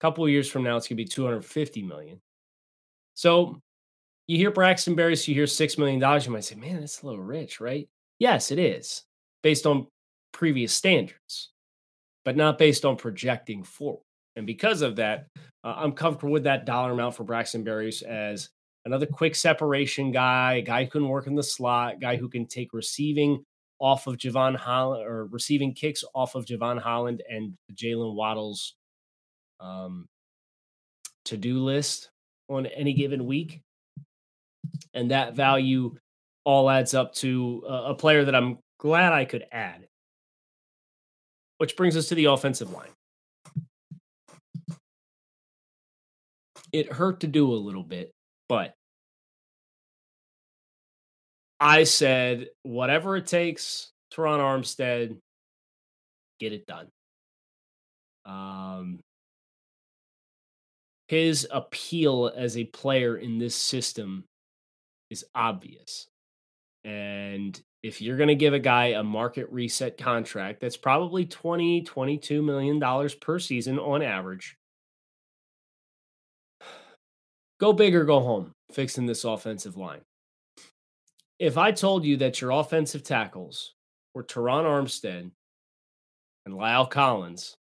Couple 0.00 0.24
of 0.24 0.30
years 0.30 0.48
from 0.48 0.62
now, 0.62 0.76
it's 0.76 0.88
going 0.88 0.96
to 0.96 1.04
be 1.04 1.08
250 1.08 1.82
million. 1.82 2.20
So 3.14 3.60
you 4.26 4.38
hear 4.38 4.50
Braxton 4.50 4.96
Berrios, 4.96 5.28
you 5.28 5.34
hear 5.34 5.44
$6 5.44 5.78
million, 5.78 6.00
you 6.22 6.30
might 6.30 6.44
say, 6.44 6.54
man, 6.54 6.80
that's 6.80 7.02
a 7.02 7.06
little 7.06 7.22
rich, 7.22 7.60
right? 7.60 7.88
Yes, 8.18 8.50
it 8.50 8.58
is 8.58 9.02
based 9.42 9.66
on 9.66 9.86
previous 10.32 10.72
standards, 10.72 11.50
but 12.24 12.36
not 12.36 12.58
based 12.58 12.84
on 12.84 12.96
projecting 12.96 13.62
forward. 13.62 14.02
And 14.36 14.46
because 14.46 14.82
of 14.82 14.96
that, 14.96 15.26
uh, 15.64 15.74
I'm 15.76 15.92
comfortable 15.92 16.32
with 16.32 16.44
that 16.44 16.64
dollar 16.64 16.92
amount 16.92 17.16
for 17.16 17.24
Braxton 17.24 17.64
Berrios 17.64 18.02
as 18.02 18.50
another 18.84 19.06
quick 19.06 19.34
separation 19.34 20.12
guy, 20.12 20.60
guy 20.60 20.84
who 20.84 20.90
can 20.90 21.08
work 21.08 21.26
in 21.26 21.34
the 21.34 21.42
slot, 21.42 22.00
guy 22.00 22.16
who 22.16 22.28
can 22.28 22.46
take 22.46 22.72
receiving 22.72 23.44
off 23.80 24.06
of 24.06 24.16
Jevon 24.16 24.56
Holland 24.56 25.04
or 25.04 25.26
receiving 25.26 25.74
kicks 25.74 26.04
off 26.14 26.34
of 26.34 26.44
Jevon 26.44 26.80
Holland 26.80 27.22
and 27.28 27.54
Jaylen 27.74 28.14
Waddle's 28.14 28.76
um, 29.60 30.08
to 31.26 31.36
do 31.36 31.58
list 31.58 32.10
on 32.48 32.66
any 32.66 32.92
given 32.92 33.26
week. 33.26 33.60
And 34.94 35.10
that 35.10 35.34
value 35.34 35.96
all 36.44 36.70
adds 36.70 36.94
up 36.94 37.14
to 37.14 37.62
a, 37.68 37.94
player 37.94 38.24
that 38.24 38.34
I'm 38.34 38.58
glad 38.78 39.12
I 39.12 39.24
could 39.24 39.44
add. 39.52 39.86
Which 41.58 41.76
brings 41.76 41.96
us 41.96 42.08
to 42.08 42.14
the 42.14 42.26
offensive 42.26 42.72
line. 42.72 42.88
It 46.72 46.92
hurt 46.92 47.20
to 47.20 47.26
do 47.26 47.52
a 47.52 47.54
little 47.54 47.82
bit, 47.82 48.12
but 48.48 48.74
I 51.58 51.84
said, 51.84 52.48
whatever 52.62 53.16
it 53.16 53.26
takes, 53.26 53.92
Terron 54.14 54.38
Armstead, 54.38 55.18
get 56.38 56.52
it 56.52 56.66
done. 56.66 56.88
Um, 58.24 59.00
his 61.10 61.44
appeal 61.50 62.30
as 62.36 62.56
a 62.56 62.62
player 62.62 63.16
in 63.16 63.36
this 63.36 63.56
system 63.56 64.22
is 65.10 65.24
obvious. 65.34 66.06
And 66.84 67.60
if 67.82 68.00
you're 68.00 68.16
going 68.16 68.28
to 68.28 68.36
give 68.36 68.54
a 68.54 68.60
guy 68.60 68.86
a 68.86 69.02
market 69.02 69.50
reset 69.50 69.98
contract 69.98 70.60
that's 70.60 70.76
probably 70.76 71.26
20 71.26 71.82
22 71.82 72.42
million 72.42 72.78
dollars 72.78 73.14
per 73.16 73.40
season 73.40 73.78
on 73.78 74.02
average 74.02 74.56
go 77.58 77.72
big 77.72 77.94
or 77.94 78.04
go 78.04 78.20
home 78.20 78.52
fixing 78.70 79.06
this 79.06 79.24
offensive 79.24 79.78
line 79.78 80.02
if 81.38 81.56
i 81.56 81.72
told 81.72 82.04
you 82.04 82.18
that 82.18 82.42
your 82.42 82.50
offensive 82.50 83.02
tackles 83.02 83.74
were 84.14 84.24
Terron 84.24 84.64
Armstead 84.64 85.30
and 86.44 86.54
La'el 86.54 86.90
Collins 86.90 87.56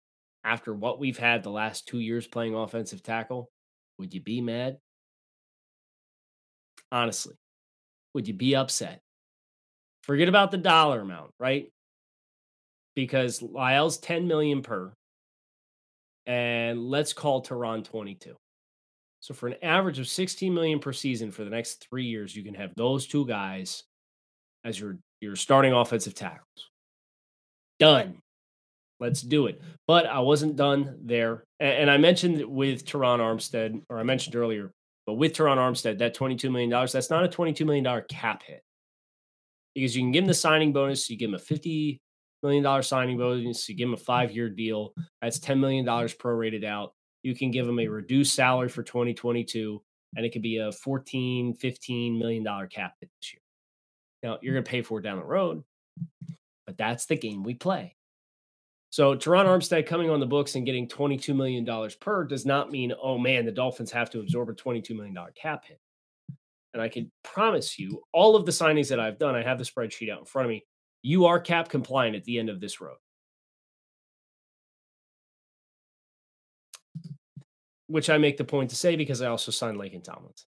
after 0.48 0.74
what 0.74 1.00
we've 1.00 1.18
had 1.18 1.44
the 1.44 1.50
last 1.50 1.88
two 1.88 2.00
years 2.00 2.26
playing 2.28 2.56
offensive 2.56 3.04
tackle 3.04 3.50
would 4.00 4.14
you 4.14 4.22
be 4.22 4.42
mad 4.42 4.78
honestly 6.92 7.36
would 8.14 8.28
you 8.28 8.34
be 8.34 8.56
upset 8.56 9.02
Forget 10.08 10.30
about 10.30 10.52
the 10.52 10.58
dollar 10.58 11.02
amount, 11.02 11.32
right? 11.38 11.70
Because 12.96 13.42
La'el's 13.42 13.98
10 13.98 14.26
million 14.26 14.62
per. 14.62 14.94
And 16.26 16.90
let's 16.90 17.12
call 17.12 17.44
Terron 17.44 17.84
22. 17.84 18.34
So 19.20 19.34
for 19.34 19.48
an 19.48 19.56
average 19.62 20.00
of 20.00 20.08
16 20.08 20.54
million 20.54 20.80
per 20.80 20.94
season 20.94 21.30
for 21.30 21.44
the 21.44 21.50
next 21.50 21.86
three 21.90 22.06
years, 22.06 22.34
you 22.34 22.44
can 22.44 22.54
have 22.54 22.72
those 22.76 23.06
two 23.06 23.26
guys 23.28 23.84
as 24.64 24.80
your 24.80 24.98
your 25.20 25.36
starting 25.36 25.74
offensive 25.74 26.14
tackles. 26.14 26.70
Done. 27.80 28.20
Let's 29.00 29.22
do 29.22 29.48
it. 29.48 29.62
But 29.88 30.08
I 30.08 30.20
wasn't 30.20 30.56
done 30.56 31.00
there. 31.04 31.44
And, 31.60 31.90
I 31.90 31.98
mentioned 31.98 32.44
with 32.46 32.86
Terron 32.86 33.20
Armstead, 33.20 33.82
or 33.90 34.00
I 34.00 34.04
mentioned 34.04 34.36
earlier, 34.36 34.72
but 35.06 35.16
with 35.16 35.34
Terron 35.34 35.58
Armstead, 35.58 36.00
that 36.00 36.16
$22 36.16 36.52
million, 36.52 36.70
that's 36.70 37.10
not 37.10 37.24
a 37.24 37.28
$22 37.28 37.66
million 37.66 38.04
cap 38.10 38.44
hit 38.44 38.62
because 39.78 39.96
you 39.96 40.02
can 40.02 40.12
give 40.12 40.24
him 40.24 40.28
the 40.28 40.34
signing 40.34 40.74
bonus. 40.74 41.10
You 41.10 41.18
give 41.18 41.30
him 41.30 41.36
a 41.36 41.40
$50 41.40 42.00
million 42.42 42.84
signing 42.84 43.18
bonus. 43.18 43.70
You 43.70 43.76
give 43.76 43.90
him 43.90 43.94
a 43.94 43.98
five 43.98 44.32
year 44.32 44.50
deal. 44.50 44.94
That's 45.22 45.40
$10 45.40 45.60
million 45.60 45.86
prorated 45.86 46.66
out. 46.66 46.94
You 47.22 47.36
can 47.36 47.52
give 47.52 47.68
him 47.68 47.80
a 47.80 47.88
reduced 47.88 48.34
salary 48.34 48.70
for 48.70 48.84
2022, 48.84 49.82
and 50.16 50.26
it 50.26 50.32
could 50.32 50.42
be 50.42 50.58
a 50.58 50.70
$14, 50.70 51.58
15 51.58 52.18
million 52.18 52.44
dollar 52.44 52.68
cap 52.68 52.94
hit 53.00 53.10
this 53.22 53.34
year. 53.34 53.42
Now 54.24 54.40
you're 54.42 54.54
going 54.54 54.64
to 54.64 54.70
pay 54.70 54.82
for 54.82 55.00
it 55.00 55.04
down 55.04 55.20
the 55.20 55.26
road, 55.26 55.64
but 56.66 56.78
that's 56.78 57.06
the 57.06 57.16
game 57.18 57.44
we 57.44 57.54
play. 57.54 57.97
So 58.90 59.16
Terron 59.16 59.46
Armstead 59.46 59.86
coming 59.86 60.10
on 60.10 60.20
the 60.20 60.26
books 60.26 60.56
and 60.56 60.66
getting 60.66 60.88
$22 60.88 61.36
million 61.36 61.66
per 62.00 62.24
does 62.24 62.46
not 62.46 62.72
mean, 62.72 62.94
oh 63.02 63.18
man, 63.18 63.46
the 63.46 63.52
Dolphins 63.52 63.92
have 63.92 64.10
to 64.12 64.20
absorb 64.20 64.50
a 64.50 64.54
$22 64.54 64.96
million 64.96 65.16
cap 65.36 65.66
hit. 65.66 65.80
And 66.74 66.82
I 66.82 66.90
can 66.90 67.12
promise 67.24 67.78
you, 67.78 68.04
all 68.14 68.36
of 68.36 68.46
the 68.46 68.52
signings 68.52 68.90
that 68.90 69.00
I've 69.00 69.20
done, 69.20 69.36
I 69.36 69.44
have 69.44 69.58
the 69.58 69.66
spreadsheet 69.66 70.12
out 70.12 70.20
in 70.20 70.26
front 70.26 70.46
of 70.46 70.50
me. 70.50 70.64
You 71.02 71.26
are 71.26 71.40
cap 71.40 71.70
compliant 71.70 72.16
at 72.16 72.24
the 72.24 72.40
end 72.40 72.50
of 72.50 72.60
this 72.60 72.80
road. 72.80 72.98
Which 77.88 78.10
I 78.10 78.18
make 78.18 78.38
the 78.38 78.44
point 78.44 78.70
to 78.72 78.76
say 78.76 78.96
because 78.96 79.22
I 79.22 79.28
also 79.28 79.52
signed 79.52 79.78
Laken 79.78 80.04
Tomlinson. 80.04 80.48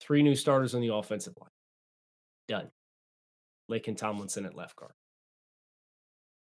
Three 0.00 0.22
new 0.22 0.34
starters 0.34 0.74
on 0.74 0.80
the 0.80 0.94
offensive 0.94 1.34
line. 1.40 1.50
Done. 2.48 2.70
Laken 3.70 3.96
Tomlinson 3.96 4.46
at 4.46 4.56
left 4.56 4.76
guard. 4.76 4.92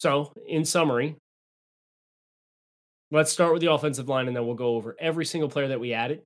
So, 0.03 0.33
in 0.45 0.65
summary, 0.65 1.15
let's 3.09 3.31
start 3.31 3.53
with 3.53 3.61
the 3.61 3.71
offensive 3.71 4.09
line 4.09 4.27
and 4.27 4.35
then 4.35 4.45
we'll 4.45 4.55
go 4.55 4.75
over 4.75 4.97
every 4.99 5.23
single 5.23 5.49
player 5.49 5.69
that 5.69 5.79
we 5.79 5.93
added 5.93 6.23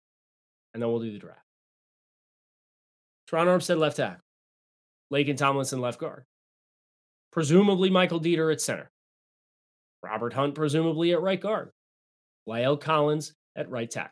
and 0.74 0.82
then 0.82 0.90
we'll 0.90 1.00
do 1.00 1.12
the 1.12 1.20
draft. 1.20 1.46
Terron 3.30 3.46
Armstead 3.46 3.78
left 3.78 3.98
tackle, 3.98 4.24
Laken 5.14 5.38
Tomlinson 5.38 5.80
left 5.80 6.00
guard, 6.00 6.24
presumably 7.32 7.92
Michael 7.92 8.20
Deiter 8.20 8.52
at 8.52 8.62
center, 8.62 8.90
Robert 10.02 10.34
Hunt 10.34 10.56
presumably 10.56 11.12
at 11.12 11.22
right 11.22 11.40
guard, 11.40 11.70
La'el 12.50 12.82
Collins 12.82 13.36
at 13.56 13.70
right 13.70 13.92
tackle. 13.92 14.10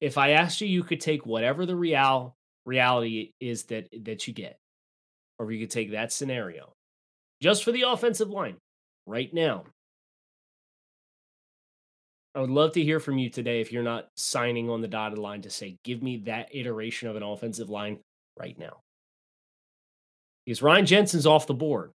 If 0.00 0.18
I 0.18 0.30
asked 0.30 0.60
you, 0.60 0.66
you 0.66 0.82
could 0.82 1.00
take 1.00 1.24
whatever 1.24 1.66
the 1.66 1.76
real 1.76 2.34
reality 2.66 3.30
is 3.38 3.62
that 3.66 3.86
that 4.02 4.26
you 4.26 4.34
get, 4.34 4.58
or 5.42 5.50
you 5.50 5.60
could 5.60 5.70
take 5.70 5.90
that 5.90 6.12
scenario, 6.12 6.72
just 7.40 7.64
for 7.64 7.72
the 7.72 7.82
offensive 7.82 8.30
line, 8.30 8.56
right 9.06 9.32
now. 9.34 9.64
I 12.34 12.40
would 12.40 12.50
love 12.50 12.72
to 12.74 12.82
hear 12.82 13.00
from 13.00 13.18
you 13.18 13.28
today 13.28 13.60
if 13.60 13.72
you're 13.72 13.82
not 13.82 14.08
signing 14.16 14.70
on 14.70 14.80
the 14.80 14.88
dotted 14.88 15.18
line 15.18 15.42
to 15.42 15.50
say, 15.50 15.76
give 15.84 16.02
me 16.02 16.18
that 16.18 16.54
iteration 16.54 17.08
of 17.08 17.16
an 17.16 17.22
offensive 17.22 17.68
line 17.68 17.98
right 18.38 18.58
now. 18.58 18.78
Because 20.46 20.62
Ryan 20.62 20.86
Jensen's 20.86 21.26
off 21.26 21.46
the 21.46 21.54
board. 21.54 21.90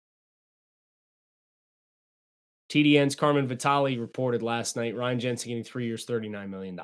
TDN's 2.69 3.15
Carmen 3.15 3.47
Vitali 3.47 3.97
reported 3.97 4.43
last 4.43 4.75
night 4.75 4.95
Ryan 4.95 5.19
Jensen 5.19 5.47
getting 5.47 5.63
three 5.63 5.87
years, 5.87 6.05
$39 6.05 6.49
million 6.49 6.77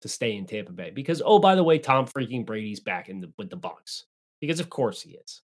to 0.00 0.08
stay 0.08 0.34
in 0.34 0.46
Tampa 0.46 0.72
Bay. 0.72 0.90
Because, 0.90 1.22
oh, 1.24 1.38
by 1.38 1.54
the 1.54 1.62
way, 1.62 1.78
Tom 1.78 2.06
freaking 2.06 2.46
Brady's 2.46 2.80
back 2.80 3.10
in 3.10 3.20
the, 3.20 3.30
with 3.36 3.50
the 3.50 3.56
Bucs. 3.56 4.04
Because 4.40 4.60
of 4.60 4.70
course 4.70 5.02
he 5.02 5.10
is. 5.10 5.42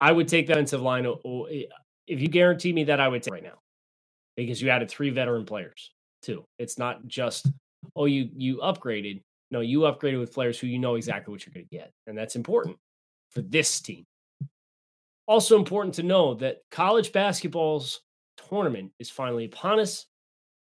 I 0.00 0.10
would 0.10 0.26
take 0.26 0.48
that 0.48 0.54
offensive 0.54 0.82
line. 0.82 1.06
Eh, 1.06 1.62
if 2.08 2.20
you 2.20 2.28
guarantee 2.28 2.72
me 2.72 2.84
that, 2.84 2.98
I 2.98 3.06
would 3.06 3.22
take 3.22 3.32
right 3.32 3.42
now 3.42 3.60
because 4.36 4.60
you 4.60 4.68
added 4.68 4.90
three 4.90 5.10
veteran 5.10 5.44
players 5.44 5.92
too. 6.22 6.44
It's 6.58 6.76
not 6.76 7.06
just 7.06 7.50
oh 7.94 8.06
you 8.06 8.28
you 8.34 8.56
upgraded. 8.58 9.22
No, 9.50 9.60
you 9.60 9.80
upgraded 9.80 10.18
with 10.18 10.32
players 10.32 10.58
who 10.58 10.66
you 10.66 10.78
know 10.78 10.96
exactly 10.96 11.30
what 11.30 11.46
you're 11.46 11.52
going 11.52 11.66
to 11.70 11.76
get, 11.76 11.92
and 12.06 12.18
that's 12.18 12.36
important 12.36 12.76
for 13.30 13.42
this 13.42 13.80
team. 13.80 14.04
Also 15.26 15.56
important 15.56 15.94
to 15.96 16.02
know 16.02 16.34
that 16.34 16.58
college 16.70 17.12
basketball's 17.12 18.00
tournament 18.48 18.90
is 18.98 19.10
finally 19.10 19.44
upon 19.44 19.78
us. 19.78 20.06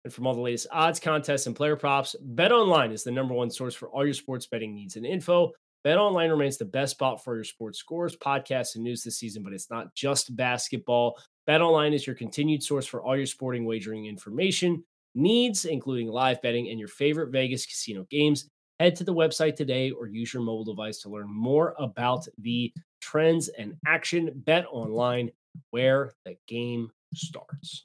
And 0.09 0.15
from 0.15 0.27
all 0.27 0.33
the 0.33 0.41
latest 0.41 0.69
odds, 0.73 0.99
contests, 0.99 1.47
and 1.47 1.55
player 1.55 1.77
props, 1.77 2.17
Bet 2.19 2.51
Online 2.51 2.93
is 2.93 3.05
the 3.05 3.11
number 3.11 3.35
one 3.35 3.51
source 3.51 3.75
for 3.75 3.91
all 3.91 4.07
your 4.07 4.15
sports 4.15 4.47
betting 4.47 4.75
needs 4.75 4.97
and 4.97 5.05
info. 5.05 5.53
BetOnline 5.85 6.31
remains 6.31 6.57
the 6.57 6.65
best 6.65 6.93
spot 6.93 7.23
for 7.23 7.35
your 7.35 7.45
sports 7.45 7.79
scores, 7.79 8.17
podcasts, 8.17 8.75
and 8.75 8.83
news 8.83 9.03
this 9.03 9.19
season, 9.19 9.43
but 9.43 9.53
it's 9.53 9.69
not 9.69 9.95
just 9.95 10.35
basketball. 10.35 11.19
BetOnline 11.47 11.93
is 11.93 12.07
your 12.07 12.17
continued 12.17 12.63
source 12.63 12.87
for 12.87 13.03
all 13.03 13.19
your 13.19 13.27
sporting 13.27 13.67
wagering 13.67 14.07
information 14.07 14.83
needs, 15.15 15.67
including 15.67 16.09
live 16.09 16.41
betting 16.41 16.71
and 16.71 16.79
your 16.79 16.89
favorite 16.89 17.31
Vegas 17.31 17.67
casino 17.67 18.07
games. 18.11 18.49
Head 18.81 18.97
to 18.97 19.05
the 19.05 19.13
website 19.13 19.57
today 19.57 19.91
or 19.91 20.07
use 20.07 20.33
your 20.33 20.43
mobile 20.43 20.65
device 20.65 21.03
to 21.03 21.11
learn 21.11 21.29
more 21.29 21.75
about 21.79 22.27
the 22.39 22.73
trends 23.03 23.49
and 23.49 23.75
action. 23.87 24.31
Bet 24.35 24.65
online 24.71 25.33
where 25.69 26.15
the 26.25 26.35
game 26.47 26.89
starts. 27.13 27.85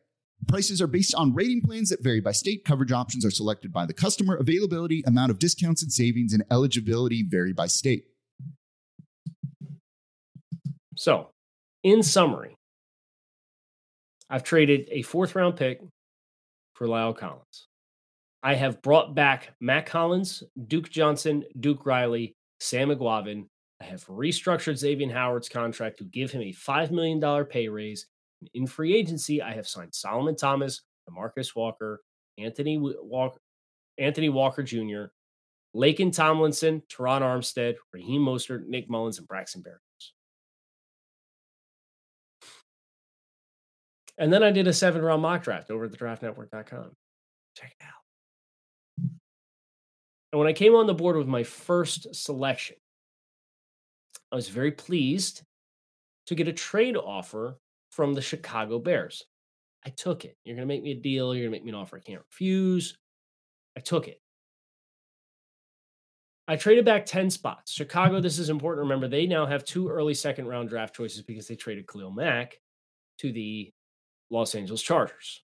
Prices 0.47 0.81
are 0.81 0.87
based 0.87 1.15
on 1.15 1.33
rating 1.33 1.61
plans 1.61 1.89
that 1.89 2.03
vary 2.03 2.19
by 2.19 2.31
state. 2.31 2.65
Coverage 2.65 2.91
options 2.91 3.25
are 3.25 3.31
selected 3.31 3.71
by 3.71 3.85
the 3.85 3.93
customer. 3.93 4.35
Availability, 4.35 5.03
amount 5.05 5.31
of 5.31 5.39
discounts 5.39 5.81
and 5.83 5.91
savings, 5.91 6.33
and 6.33 6.43
eligibility 6.51 7.23
vary 7.23 7.53
by 7.53 7.67
state. 7.67 8.05
So, 10.97 11.29
in 11.83 12.03
summary, 12.03 12.55
I've 14.29 14.43
traded 14.43 14.87
a 14.91 15.01
fourth 15.01 15.35
round 15.35 15.57
pick 15.57 15.81
for 16.75 16.87
La'el 16.87 17.15
Collins. 17.17 17.67
I 18.43 18.55
have 18.55 18.81
brought 18.81 19.13
back 19.13 19.53
Mack 19.59 19.89
Hollins, 19.89 20.43
Duke 20.67 20.89
Johnson, 20.89 21.43
Duke 21.59 21.85
Riley, 21.85 22.35
Sam 22.59 22.89
Eguavoen. 22.89 23.45
I 23.79 23.85
have 23.85 24.05
restructured 24.07 24.77
Xavier 24.77 25.11
Howard's 25.11 25.49
contract 25.49 25.97
to 25.99 26.03
give 26.03 26.31
him 26.31 26.41
a 26.41 26.53
$5 26.53 26.91
million 26.91 27.45
pay 27.45 27.67
raise 27.67 28.07
in 28.53 28.67
free 28.67 28.95
agency, 28.95 29.41
I 29.41 29.53
have 29.53 29.67
signed 29.67 29.93
Solomon 29.93 30.35
Thomas, 30.35 30.81
Marcus 31.09 31.55
Walker, 31.55 32.01
Anthony 32.37 32.77
Walker, 32.77 33.39
Anthony 33.97 34.29
Walker 34.29 34.63
Jr., 34.63 35.05
Laken 35.75 36.13
Tomlinson, 36.13 36.81
Terron 36.89 37.21
Armstead, 37.21 37.75
Raheem 37.93 38.21
Mostert, 38.21 38.67
Nick 38.67 38.89
Mullens, 38.89 39.19
and 39.19 39.27
Braxton 39.27 39.63
Berrios. 39.63 40.11
And 44.17 44.31
then 44.31 44.43
I 44.43 44.51
did 44.51 44.67
a 44.67 44.73
seven 44.73 45.01
round 45.01 45.21
mock 45.21 45.43
draft 45.43 45.71
over 45.71 45.85
at 45.85 45.91
the 45.91 45.97
draftnetwork.com. 45.97 46.91
Check 47.55 47.75
it 47.79 47.83
out. 47.83 49.09
And 50.31 50.39
when 50.39 50.47
I 50.47 50.53
came 50.53 50.75
on 50.75 50.87
the 50.87 50.93
board 50.93 51.15
with 51.15 51.27
my 51.27 51.43
first 51.43 52.13
selection, 52.15 52.77
I 54.31 54.35
was 54.35 54.47
very 54.49 54.71
pleased 54.71 55.43
to 56.27 56.35
get 56.35 56.47
a 56.47 56.53
trade 56.53 56.95
offer 56.95 57.57
from 57.91 58.13
the 58.13 58.21
Chicago 58.21 58.79
Bears. 58.79 59.25
I 59.85 59.89
took 59.89 60.25
it. 60.25 60.37
You're 60.43 60.55
going 60.55 60.67
to 60.67 60.73
make 60.73 60.83
me 60.83 60.91
a 60.91 60.95
deal. 60.95 61.35
You're 61.35 61.43
going 61.43 61.51
to 61.51 61.57
make 61.57 61.63
me 61.63 61.69
an 61.69 61.75
offer 61.75 61.97
I 61.97 61.99
can't 61.99 62.21
refuse. 62.29 62.97
I 63.77 63.79
took 63.79 64.07
it. 64.07 64.19
I 66.47 66.55
traded 66.55 66.85
back 66.85 67.05
10 67.05 67.29
spots. 67.29 67.71
Chicago, 67.71 68.19
this 68.19 68.39
is 68.39 68.49
important 68.49 68.83
remember, 68.83 69.07
they 69.07 69.25
now 69.25 69.45
have 69.45 69.63
two 69.63 69.87
early 69.87 70.13
second 70.13 70.47
round 70.47 70.69
draft 70.69 70.95
choices 70.95 71.21
because 71.21 71.47
they 71.47 71.55
traded 71.55 71.87
Khalil 71.87 72.11
Mack 72.11 72.59
to 73.19 73.31
the 73.31 73.71
Los 74.29 74.55
Angeles 74.55 74.81
Chargers. 74.81 75.43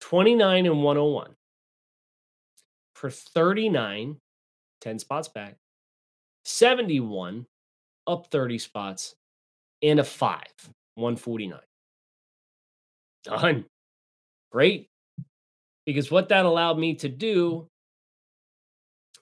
29 0.00 0.66
and 0.66 0.82
101 0.82 1.36
for 2.94 3.10
39, 3.10 4.16
10 4.80 4.98
spots 4.98 5.28
back, 5.28 5.56
71 6.44 7.46
up 8.10 8.30
30 8.30 8.58
spots, 8.58 9.14
and 9.82 10.00
a 10.00 10.04
five, 10.04 10.52
149. 10.94 11.58
Done. 13.24 13.64
Great. 14.52 14.88
Because 15.86 16.10
what 16.10 16.28
that 16.28 16.44
allowed 16.44 16.78
me 16.78 16.94
to 16.96 17.08
do 17.08 17.68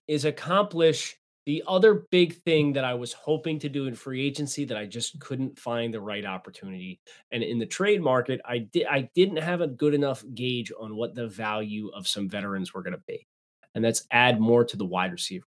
is 0.06 0.24
accomplish 0.24 1.16
the 1.48 1.62
other 1.66 2.06
big 2.10 2.34
thing 2.42 2.74
that 2.74 2.84
I 2.84 2.92
was 2.92 3.14
hoping 3.14 3.58
to 3.60 3.70
do 3.70 3.86
in 3.86 3.94
free 3.94 4.26
agency 4.26 4.66
that 4.66 4.76
I 4.76 4.84
just 4.84 5.18
couldn't 5.18 5.58
find 5.58 5.94
the 5.94 6.00
right 6.00 6.26
opportunity. 6.26 7.00
And 7.30 7.42
in 7.42 7.58
the 7.58 7.64
trade 7.64 8.02
market, 8.02 8.38
I 8.44 8.58
did 8.58 8.86
I 8.86 9.08
didn't 9.14 9.38
have 9.38 9.62
a 9.62 9.66
good 9.66 9.94
enough 9.94 10.22
gauge 10.34 10.70
on 10.78 10.94
what 10.94 11.14
the 11.14 11.26
value 11.26 11.90
of 11.94 12.06
some 12.06 12.28
veterans 12.28 12.74
were 12.74 12.82
going 12.82 12.96
to 12.96 13.02
be. 13.06 13.26
And 13.74 13.82
that's 13.82 14.04
add 14.10 14.40
more 14.40 14.62
to 14.64 14.76
the 14.76 14.84
wide 14.84 15.12
receiver. 15.12 15.46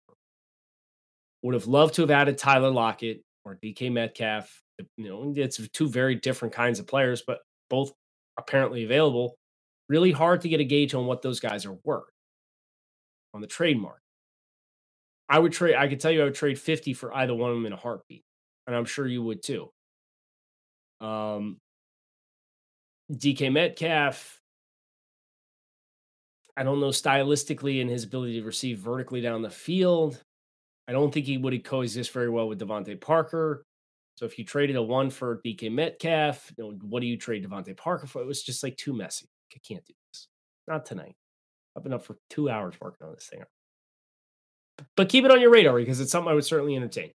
Would 1.42 1.55
have 1.55 1.66
loved 1.66 1.94
to 1.94 2.03
have 2.03 2.12
added 2.12 2.38
Tyler 2.38 2.70
Lockett 2.70 3.24
or 3.48 3.58
DK 3.62 3.90
Metcalf. 3.90 4.62
You 4.96 5.08
know, 5.08 5.32
it's 5.37 5.66
two 5.68 5.88
very 5.88 6.14
different 6.14 6.54
kinds 6.54 6.78
of 6.78 6.87
players, 6.87 7.22
but 7.26 7.38
both 7.68 7.92
apparently 8.38 8.84
available. 8.84 9.37
Really 9.88 10.12
hard 10.12 10.42
to 10.42 10.48
get 10.48 10.61
a 10.61 10.64
gauge 10.64 10.94
on 10.94 11.06
what 11.06 11.22
those 11.22 11.40
guys 11.40 11.66
are 11.66 11.78
worth 11.84 12.04
on 13.34 13.40
the 13.40 13.46
trade 13.46 13.80
market. 13.80 14.02
I 15.28 15.38
would 15.38 15.52
trade, 15.52 15.74
I 15.74 15.88
could 15.88 16.00
tell 16.00 16.11
you 16.11 16.22
I 16.22 16.24
would 16.24 16.34
trade 16.34 16.58
50 16.58 16.94
for 16.94 17.14
either 17.14 17.34
one 17.34 17.50
of 17.50 17.56
them 17.56 17.66
in 17.66 17.72
a 17.72 17.76
heartbeat. 17.76 18.24
And 18.66 18.76
I'm 18.76 18.84
sure 18.84 19.06
you 19.06 19.22
would 19.22 19.42
too. 19.42 19.70
Um, 21.00 21.58
DK 23.12 23.52
Metcalf, 23.52 24.40
I 26.56 26.62
don't 26.62 26.80
know 26.80 26.88
stylistically 26.88 27.80
in 27.80 27.88
his 27.88 28.04
ability 28.04 28.40
to 28.40 28.46
receive 28.46 28.78
vertically 28.78 29.20
down 29.20 29.42
the 29.42 29.50
field. 29.50 30.22
I 30.88 30.92
don't 30.92 31.12
think 31.12 31.27
he 31.27 31.37
would 31.37 31.62
coexist 31.64 32.12
very 32.12 32.31
well 32.31 32.48
with 32.48 32.59
DeVante 32.59 32.98
Parker. 33.01 33.64
So 34.16 34.24
if 34.24 34.38
you 34.38 34.44
traded 34.44 34.77
a 34.77 34.83
one 34.83 35.11
for 35.11 35.40
DK 35.44 35.70
Metcalf, 35.70 36.51
you 36.57 36.64
know, 36.64 36.79
what 36.83 37.01
do 37.01 37.07
you 37.07 37.16
trade 37.16 37.46
DeVante 37.46 37.77
Parker 37.77 38.07
for? 38.07 38.22
It 38.22 38.27
was 38.27 38.42
just 38.42 38.62
like 38.62 38.77
too 38.77 38.92
messy. 38.92 39.27
I 39.55 39.59
can't 39.66 39.85
do 39.85 39.94
this. 40.11 40.29
Not 40.66 40.87
tonight. 40.87 41.14
I've 41.77 41.83
been 41.83 41.92
up 41.92 42.05
for 42.05 42.16
two 42.31 42.51
hours 42.51 42.74
working 42.81 43.07
on 43.07 43.14
this 43.14 43.29
thing. 43.31 43.42
But 44.96 45.09
keep 45.09 45.24
it 45.24 45.31
on 45.31 45.40
your 45.40 45.51
radar 45.51 45.77
because 45.77 46.01
it's 46.01 46.11
something 46.11 46.31
I 46.31 46.35
would 46.35 46.44
certainly 46.44 46.74
entertain. 46.74 47.12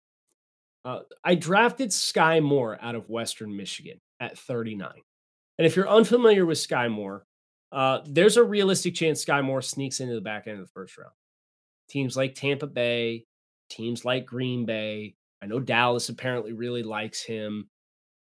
Uh, 0.85 0.99
I 1.23 1.35
drafted 1.35 1.89
Skyy 1.89 2.43
Moore 2.43 2.77
out 2.81 2.95
of 2.95 3.09
Western 3.09 3.55
Michigan 3.55 3.99
at 4.19 4.37
39. 4.37 4.91
And 5.57 5.65
if 5.65 5.75
you're 5.75 5.89
unfamiliar 5.89 6.45
with 6.45 6.57
Skyy 6.57 6.91
Moore, 6.91 7.25
uh, 7.71 7.99
there's 8.05 8.37
a 8.37 8.43
realistic 8.43 8.95
chance 8.95 9.23
Skyy 9.23 9.43
Moore 9.43 9.61
sneaks 9.61 9.99
into 9.99 10.13
the 10.13 10.21
back 10.21 10.47
end 10.47 10.59
of 10.59 10.65
the 10.65 10.71
first 10.73 10.97
round. 10.97 11.11
Teams 11.89 12.15
like 12.15 12.35
Tampa 12.35 12.67
Bay, 12.67 13.25
teams 13.73 14.05
like 14.05 14.25
Green 14.25 14.65
Bay. 14.65 15.15
I 15.41 15.45
know 15.45 15.59
Dallas 15.59 16.09
apparently 16.09 16.53
really 16.53 16.83
likes 16.83 17.23
him. 17.23 17.69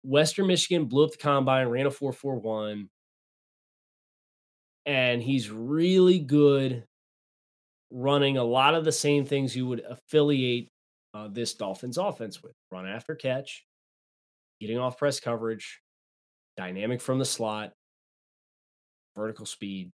Western 0.02 0.46
Michigan 0.46 0.86
blew 0.86 1.04
up 1.04 1.10
the 1.10 1.18
combine, 1.18 1.68
ran 1.68 1.86
a 1.86 1.90
4.41, 1.90 2.88
and 4.86 5.22
he's 5.22 5.50
really 5.50 6.18
good 6.18 6.84
running 7.90 8.38
a 8.38 8.44
lot 8.44 8.74
of 8.74 8.84
the 8.84 8.92
same 8.92 9.24
things 9.24 9.54
you 9.54 9.66
would 9.66 9.82
affiliate 9.88 10.68
uh, 11.12 11.28
this 11.28 11.54
Dolphins 11.54 11.98
offense 11.98 12.42
with 12.42 12.52
run 12.70 12.86
after 12.86 13.14
catch, 13.14 13.66
getting 14.60 14.78
off 14.78 14.96
press 14.96 15.20
coverage, 15.20 15.80
dynamic 16.56 17.00
from 17.00 17.18
the 17.18 17.24
slot, 17.24 17.72
vertical 19.16 19.44
speed, 19.44 19.90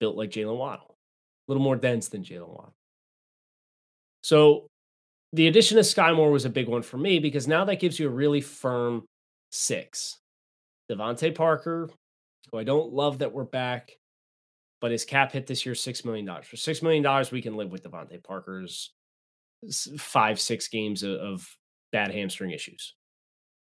built 0.00 0.16
like 0.16 0.30
Jaylen 0.30 0.56
Waddle, 0.56 0.96
a 0.96 1.52
little 1.52 1.62
more 1.62 1.76
dense 1.76 2.08
than 2.08 2.24
Jaylen 2.24 2.48
Waddle. 2.48 2.74
So 4.22 4.66
the 5.32 5.46
addition 5.46 5.78
of 5.78 5.84
Skyy 5.84 6.14
Moore 6.14 6.30
was 6.30 6.44
a 6.44 6.50
big 6.50 6.68
one 6.68 6.82
for 6.82 6.96
me 6.96 7.18
because 7.18 7.46
now 7.46 7.64
that 7.64 7.80
gives 7.80 7.98
you 7.98 8.08
a 8.08 8.10
really 8.10 8.40
firm 8.40 9.04
six. 9.50 10.18
DeVante 10.90 11.34
Parker, 11.34 11.90
who 12.50 12.58
I 12.58 12.64
don't 12.64 12.92
love 12.92 13.18
that 13.18 13.32
we're 13.32 13.44
back, 13.44 13.92
but 14.80 14.90
his 14.90 15.04
cap 15.04 15.32
hit 15.32 15.46
this 15.46 15.66
year 15.66 15.74
$6 15.74 16.04
million. 16.04 16.26
For 16.42 16.56
$6 16.56 16.82
million, 16.82 17.26
we 17.30 17.42
can 17.42 17.56
live 17.56 17.70
with 17.70 17.82
DeVante 17.82 18.22
Parker's 18.24 18.90
five, 19.98 20.40
six 20.40 20.68
games 20.68 21.02
of, 21.02 21.48
bad 21.90 22.12
hamstring 22.12 22.50
issues. 22.50 22.94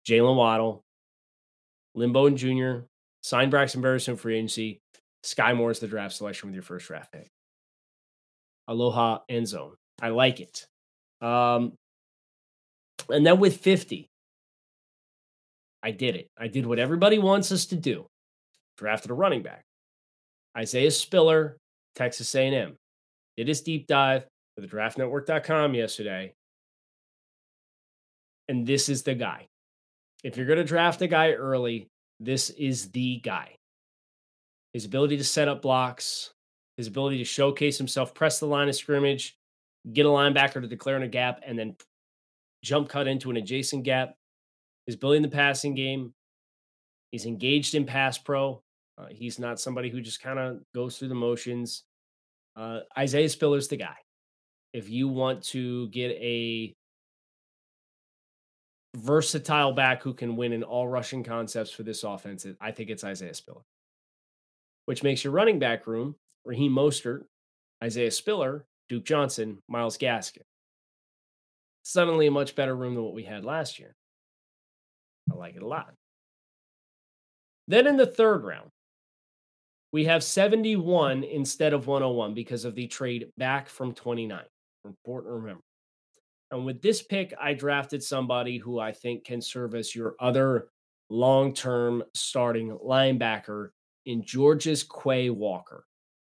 Jaylen 0.08 0.38
Waddle, 0.38 0.86
Lynn 1.94 2.14
Bowden 2.14 2.38
Jr., 2.38 2.86
signed 3.22 3.52
Braxton 3.52 3.82
Berrios 3.82 4.08
in 4.08 4.16
free 4.16 4.38
agency. 4.38 4.82
Skyy 5.26 5.56
Moore 5.56 5.72
is 5.72 5.80
the 5.80 5.88
draft 5.88 6.16
selection 6.16 6.48
with 6.48 6.54
your 6.54 6.64
first 6.64 6.88
draft 6.88 7.12
pick. 7.12 7.30
Aloha 8.70 9.20
end 9.28 9.48
zone. 9.48 9.76
I 10.04 10.10
like 10.10 10.42
it. 10.42 10.68
Um, 11.22 11.72
and 13.10 13.26
then 13.26 13.40
with 13.40 13.62
50, 13.62 14.10
I 15.82 15.92
did 15.92 16.18
it. 16.18 16.28
I 16.38 16.48
did 16.48 16.66
what 16.66 16.78
everybody 16.78 17.20
wants 17.20 17.54
us 17.54 17.68
to 17.68 17.78
do. 17.78 18.06
Drafted 18.78 19.12
a 19.12 19.14
running 19.14 19.44
back. 19.44 19.64
Isaiah 20.58 20.92
Spiller, 20.92 21.58
Texas 21.96 22.36
A&M. 22.36 22.76
Did 23.38 23.48
his 23.48 23.62
deep 23.62 23.88
dive 23.88 24.26
for 24.56 24.62
the 24.62 24.68
draftnetwork.com 24.68 25.74
yesterday. 25.74 26.34
And 28.50 28.68
this 28.68 28.90
is 28.90 29.04
the 29.04 29.16
guy. 29.16 29.48
If 30.26 30.36
you're 30.36 30.46
going 30.46 30.58
to 30.58 30.66
draft 30.66 31.02
a 31.02 31.08
guy 31.08 31.32
early, 31.32 31.88
this 32.20 32.50
is 32.50 32.92
the 32.92 33.22
guy. 33.24 33.56
His 34.74 34.84
ability 34.84 35.16
to 35.18 35.24
set 35.24 35.48
up 35.48 35.62
blocks, 35.62 36.32
his 36.76 36.88
ability 36.88 37.20
to 37.20 37.24
showcase 37.24 37.78
himself, 37.78 38.14
press 38.14 38.40
the 38.40 38.48
line 38.48 38.68
of 38.68 38.76
scrimmage, 38.76 39.38
get 39.92 40.06
a 40.06 40.10
linebacker 40.10 40.62
to 40.62 40.68
declare 40.68 40.96
in 40.96 41.04
a 41.04 41.08
gap, 41.08 41.42
and 41.46 41.58
then 41.58 41.76
jump 42.64 42.90
cut 42.90 43.08
into 43.08 43.30
an 43.30 43.38
adjacent 43.38 43.84
gap. 43.84 44.16
He's 44.86 44.96
building 44.96 45.22
the 45.22 45.28
passing 45.28 45.76
game. 45.76 46.14
He's 47.12 47.26
engaged 47.26 47.76
in 47.76 47.86
pass 47.86 48.18
pro. 48.18 48.62
Uh, 48.98 49.08
he's 49.10 49.40
not 49.40 49.60
somebody 49.60 49.90
who 49.90 50.02
just 50.02 50.22
kind 50.22 50.40
of 50.40 50.60
goes 50.74 50.98
through 50.98 51.10
the 51.10 51.16
motions. 51.16 51.84
Uh, 52.56 52.80
Isaiah 52.98 53.30
Spiller's 53.30 53.68
the 53.68 53.78
guy. 53.78 53.96
If 54.74 54.90
you 54.90 55.08
want 55.08 55.44
to 55.46 55.90
get 55.90 56.12
a 56.12 56.74
versatile 58.96 59.74
back 59.74 60.04
who 60.04 60.14
can 60.14 60.36
win 60.36 60.54
in 60.54 60.64
all 60.64 60.88
rushing 60.88 61.24
concepts 61.24 61.72
for 61.72 61.84
this 61.84 62.04
offense, 62.04 62.46
I 62.62 62.72
think 62.72 62.90
it's 62.90 63.04
Isaiah 63.04 63.34
Spiller. 63.34 63.64
Which 64.86 65.04
makes 65.04 65.24
your 65.24 65.34
running 65.34 65.60
back 65.60 65.88
room 65.88 66.16
Raheem 66.46 66.74
Mostert, 66.74 67.24
Isaiah 67.84 68.12
Spiller, 68.12 68.66
Duke 68.90 69.06
Johnson, 69.06 69.60
Myles 69.68 69.98
Gaskin. 69.98 70.44
Suddenly 71.84 72.28
a 72.28 72.32
much 72.32 72.56
better 72.56 72.76
room 72.76 72.96
than 72.96 73.04
what 73.04 73.14
we 73.14 73.24
had 73.24 73.44
last 73.44 73.80
year. 73.80 73.96
I 75.32 75.36
like 75.36 75.56
it 75.56 75.64
a 75.64 75.68
lot. 75.68 75.94
Then 77.68 77.88
in 77.88 77.98
the 77.98 78.06
third 78.06 78.44
round, 78.44 78.70
we 79.92 80.06
have 80.06 80.24
71 80.24 81.24
instead 81.24 81.74
of 81.74 81.88
101 81.88 82.34
because 82.34 82.66
of 82.66 82.76
the 82.76 82.88
trade 82.88 83.28
back 83.38 83.70
from 83.70 83.94
29. 83.94 84.42
Important 84.86 85.32
to 85.32 85.36
remember. 85.36 85.62
And 86.52 86.66
with 86.66 86.82
this 86.82 87.02
pick, 87.02 87.34
I 87.40 87.54
drafted 87.54 88.04
somebody 88.04 88.58
who 88.58 88.80
I 88.80 88.92
think 88.92 89.24
can 89.24 89.42
serve 89.42 89.76
as 89.76 89.96
your 89.96 90.16
other 90.20 90.68
long 91.10 91.54
term 91.54 92.04
starting 92.14 92.78
linebacker 92.86 93.70
in 94.06 94.24
Georgia's 94.24 94.84
Quay 94.84 95.30
Walker. 95.30 95.86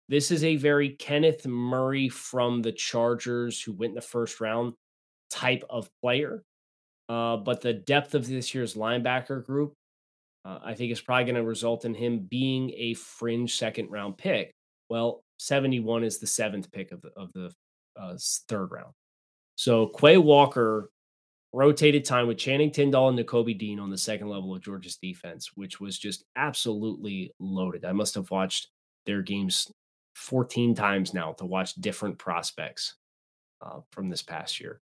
This 0.09 0.31
is 0.31 0.43
a 0.43 0.55
very 0.55 0.89
Kenneth 0.89 1.45
Murray 1.45 2.07
from 2.07 2.61
the 2.61 2.71
Chargers 2.71 3.61
who 3.61 3.73
went 3.73 3.91
in 3.91 3.95
the 3.95 4.01
first 4.01 4.39
round 4.39 4.73
type 5.29 5.63
of 5.69 5.89
player. 6.01 6.43
Uh, 7.09 7.37
but 7.37 7.61
the 7.61 7.73
depth 7.73 8.15
of 8.15 8.27
this 8.27 8.53
year's 8.53 8.75
linebacker 8.75 9.45
group, 9.45 9.73
uh, 10.45 10.59
I 10.63 10.73
think, 10.73 10.91
is 10.91 11.01
probably 11.01 11.25
going 11.25 11.35
to 11.35 11.43
result 11.43 11.85
in 11.85 11.93
him 11.93 12.27
being 12.29 12.71
a 12.77 12.93
fringe 12.93 13.57
second 13.57 13.89
round 13.91 14.17
pick. 14.17 14.51
Well, 14.89 15.21
71 15.39 16.03
is 16.03 16.19
the 16.19 16.27
seventh 16.27 16.71
pick 16.71 16.91
of 16.91 17.01
the, 17.01 17.11
of 17.17 17.31
the 17.33 17.51
uh, 17.99 18.17
third 18.47 18.71
round. 18.71 18.93
So 19.55 19.87
Quay 19.87 20.17
Walker 20.17 20.89
rotated 21.53 22.05
time 22.05 22.27
with 22.27 22.37
Channing 22.37 22.71
Tindall 22.71 23.09
and 23.09 23.17
Nakobe 23.17 23.57
Dean 23.57 23.79
on 23.79 23.89
the 23.89 23.97
second 23.97 24.29
level 24.29 24.55
of 24.55 24.61
Georgia's 24.61 24.97
defense, 24.97 25.51
which 25.55 25.79
was 25.79 25.97
just 25.97 26.23
absolutely 26.35 27.31
loaded. 27.39 27.83
I 27.83 27.93
must 27.93 28.15
have 28.15 28.29
watched 28.31 28.69
their 29.05 29.21
games 29.21 29.67
14 30.17 30.73
times 30.73 31.13
now 31.13 31.31
to 31.33 31.45
watch 31.45 31.75
different 31.75 32.17
prospects 32.17 32.95
uh, 33.61 33.79
from 33.91 34.09
this 34.09 34.23
past 34.23 34.59
year. 34.59 34.81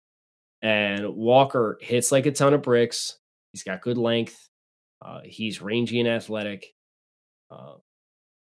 And 0.61 1.17
Walker 1.17 1.79
hits 1.81 2.13
like 2.13 2.27
a 2.27 2.33
ton 2.33 2.53
of 2.53 2.63
bricks. 2.63 3.19
He's 3.51 3.63
got 3.63 3.81
good 3.81 3.97
length. 3.97 4.49
Uh, 5.01 5.21
he's 5.25 5.63
rangy 5.63 5.99
and 6.01 6.09
athletic, 6.09 6.67
uh, 7.51 7.75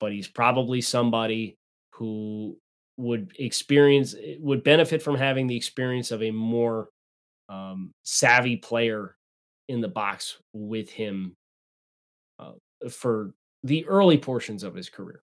but 0.01 0.13
he's 0.13 0.27
probably 0.27 0.81
somebody 0.81 1.57
who 1.93 2.57
would 2.97 3.33
experience 3.39 4.15
eh, 4.15 4.37
would 4.41 4.65
benefit 4.65 5.03
from 5.03 5.15
having 5.15 5.47
the 5.47 5.57
experience 5.57 6.11
of 6.11 6.23
a 6.23 6.33
more 6.33 6.89
um, 7.49 7.93
savvy 8.03 8.57
player 8.57 9.15
in 9.69 9.81
the 9.81 9.89
box 9.89 10.39
with 10.53 10.91
him 10.91 11.37
uh, 12.41 12.53
for 12.91 13.35
the 13.63 13.87
early 13.87 14.19
portions 14.19 14.65
of 14.65 14.75
his 14.75 14.89
career. 14.89 15.23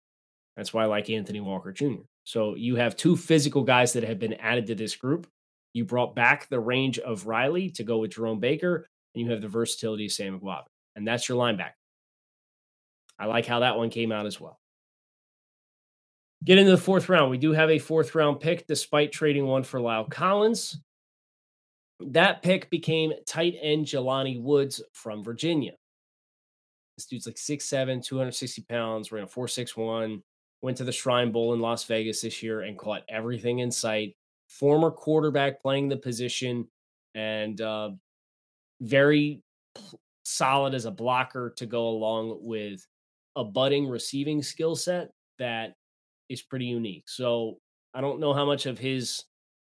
That's 0.60 0.74
why 0.74 0.82
I 0.82 0.88
like 0.88 1.08
Anthony 1.08 1.40
Walker 1.40 1.72
Jr. 1.72 2.02
So 2.24 2.54
you 2.54 2.76
have 2.76 2.94
two 2.94 3.16
physical 3.16 3.62
guys 3.62 3.94
that 3.94 4.04
have 4.04 4.18
been 4.18 4.34
added 4.34 4.66
to 4.66 4.74
this 4.74 4.94
group. 4.94 5.26
You 5.72 5.86
brought 5.86 6.14
back 6.14 6.50
the 6.50 6.60
range 6.60 6.98
of 6.98 7.26
Riley 7.26 7.70
to 7.70 7.82
go 7.82 7.96
with 7.96 8.10
Jerome 8.10 8.40
Baker, 8.40 8.86
and 9.14 9.24
you 9.24 9.30
have 9.30 9.40
the 9.40 9.48
versatility 9.48 10.04
of 10.04 10.12
Sam 10.12 10.38
Eguavoen. 10.38 10.64
And 10.94 11.08
that's 11.08 11.30
your 11.30 11.38
linebacker. 11.38 11.72
I 13.18 13.24
like 13.24 13.46
how 13.46 13.60
that 13.60 13.78
one 13.78 13.88
came 13.88 14.12
out 14.12 14.26
as 14.26 14.38
well. 14.38 14.58
Get 16.44 16.58
into 16.58 16.72
the 16.72 16.76
fourth 16.76 17.08
round. 17.08 17.30
We 17.30 17.38
do 17.38 17.52
have 17.52 17.70
a 17.70 17.78
fourth 17.78 18.14
round 18.14 18.40
pick 18.40 18.66
despite 18.66 19.12
trading 19.12 19.46
one 19.46 19.62
for 19.62 19.80
La'el 19.80 20.10
Collins. 20.10 20.78
That 22.00 22.42
pick 22.42 22.68
became 22.68 23.14
tight 23.26 23.54
end 23.62 23.86
Jelani 23.86 24.38
Woods 24.38 24.82
from 24.92 25.24
Virginia. 25.24 25.72
This 26.98 27.06
dude's 27.06 27.26
like 27.26 27.36
6'7, 27.36 28.04
260 28.04 28.62
pounds, 28.68 29.10
ran 29.10 29.24
a 29.24 29.26
4'6'1, 29.26 30.20
went 30.62 30.76
to 30.78 30.84
the 30.84 30.92
Shrine 30.92 31.32
Bowl 31.32 31.54
in 31.54 31.60
Las 31.60 31.84
Vegas 31.84 32.22
this 32.22 32.42
year 32.42 32.62
and 32.62 32.78
caught 32.78 33.02
everything 33.08 33.60
in 33.60 33.70
sight. 33.70 34.16
Former 34.48 34.90
quarterback 34.90 35.62
playing 35.62 35.88
the 35.88 35.96
position 35.96 36.66
and 37.14 37.60
uh, 37.60 37.90
very 38.80 39.42
solid 40.24 40.74
as 40.74 40.84
a 40.84 40.90
blocker 40.90 41.52
to 41.56 41.66
go 41.66 41.88
along 41.88 42.38
with 42.40 42.86
a 43.36 43.44
budding 43.44 43.88
receiving 43.88 44.42
skill 44.42 44.76
set 44.76 45.10
that 45.38 45.74
is 46.28 46.42
pretty 46.42 46.66
unique. 46.66 47.04
So 47.08 47.58
I 47.94 48.00
don't 48.00 48.20
know 48.20 48.32
how 48.32 48.44
much 48.44 48.66
of 48.66 48.78
his 48.78 49.24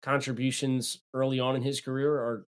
contributions 0.02 1.00
early 1.14 1.40
on 1.40 1.56
in 1.56 1.62
his 1.62 1.80
career 1.80 2.12
are 2.12 2.46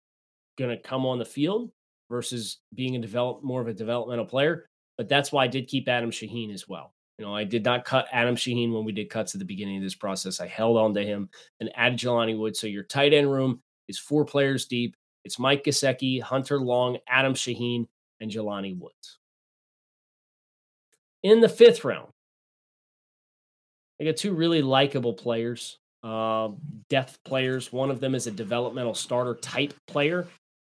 going 0.59 0.70
to 0.70 0.82
come 0.82 1.07
on 1.07 1.18
the 1.18 1.24
field 1.24 1.70
versus 2.11 2.59
being 2.74 2.97
a 2.97 2.99
develop 2.99 3.43
more 3.43 3.61
of 3.61 3.68
a 3.68 3.74
developmental 3.74 4.24
player. 4.24 4.66
But 4.97 5.09
that's 5.09 5.30
why 5.30 5.45
I 5.45 5.49
did 5.49 5.68
keep 5.68 5.89
Adam 5.89 6.11
Shaheen 6.11 6.53
as 6.53 6.68
well. 6.68 6.93
You 7.19 7.25
know, 7.25 7.35
I 7.35 7.43
did 7.43 7.64
not 7.64 7.85
cut 7.85 8.07
Adam 8.12 8.37
Shaheen 8.37 8.73
when 8.73 8.85
we 8.85 8.93
did 8.93 9.11
cuts 9.11 9.35
at 9.35 9.41
the 9.41 9.45
beginning 9.45 9.77
of 9.77 9.83
this 9.83 9.97
process. 9.97 10.41
I 10.41 10.47
held 10.47 10.77
on 10.77 10.95
to 10.95 11.05
him 11.05 11.29
and 11.59 11.71
added 11.75 11.99
Jelani 11.99 12.39
Wood. 12.39 12.57
So 12.57 12.69
your 12.69 12.85
tight 12.85 13.12
end 13.12 13.31
room 13.31 13.61
is 13.89 13.99
four 13.99 14.25
players 14.25 14.66
deep. 14.66 14.97
It's 15.25 15.39
Mike 15.39 15.64
Gesicki, 15.64 16.23
Hunter 16.23 16.61
Long, 16.61 16.99
Adam 17.09 17.35
Shaheen, 17.35 17.89
and 18.21 18.31
Jelani 18.31 18.79
Woods. 18.79 19.19
In 21.25 21.41
the 21.41 21.49
fifth 21.49 21.85
round, 21.85 22.12
I 24.01 24.05
got 24.05 24.16
two 24.16 24.33
really 24.33 24.62
likable 24.62 25.12
players, 25.12 25.79
uh, 26.05 26.51
depth 26.89 27.19
players. 27.25 27.73
One 27.73 27.91
of 27.91 27.99
them 27.99 28.14
is 28.14 28.29
a 28.29 28.31
developmental 28.31 28.95
starter 28.95 29.35
type 29.35 29.75
player, 29.89 30.29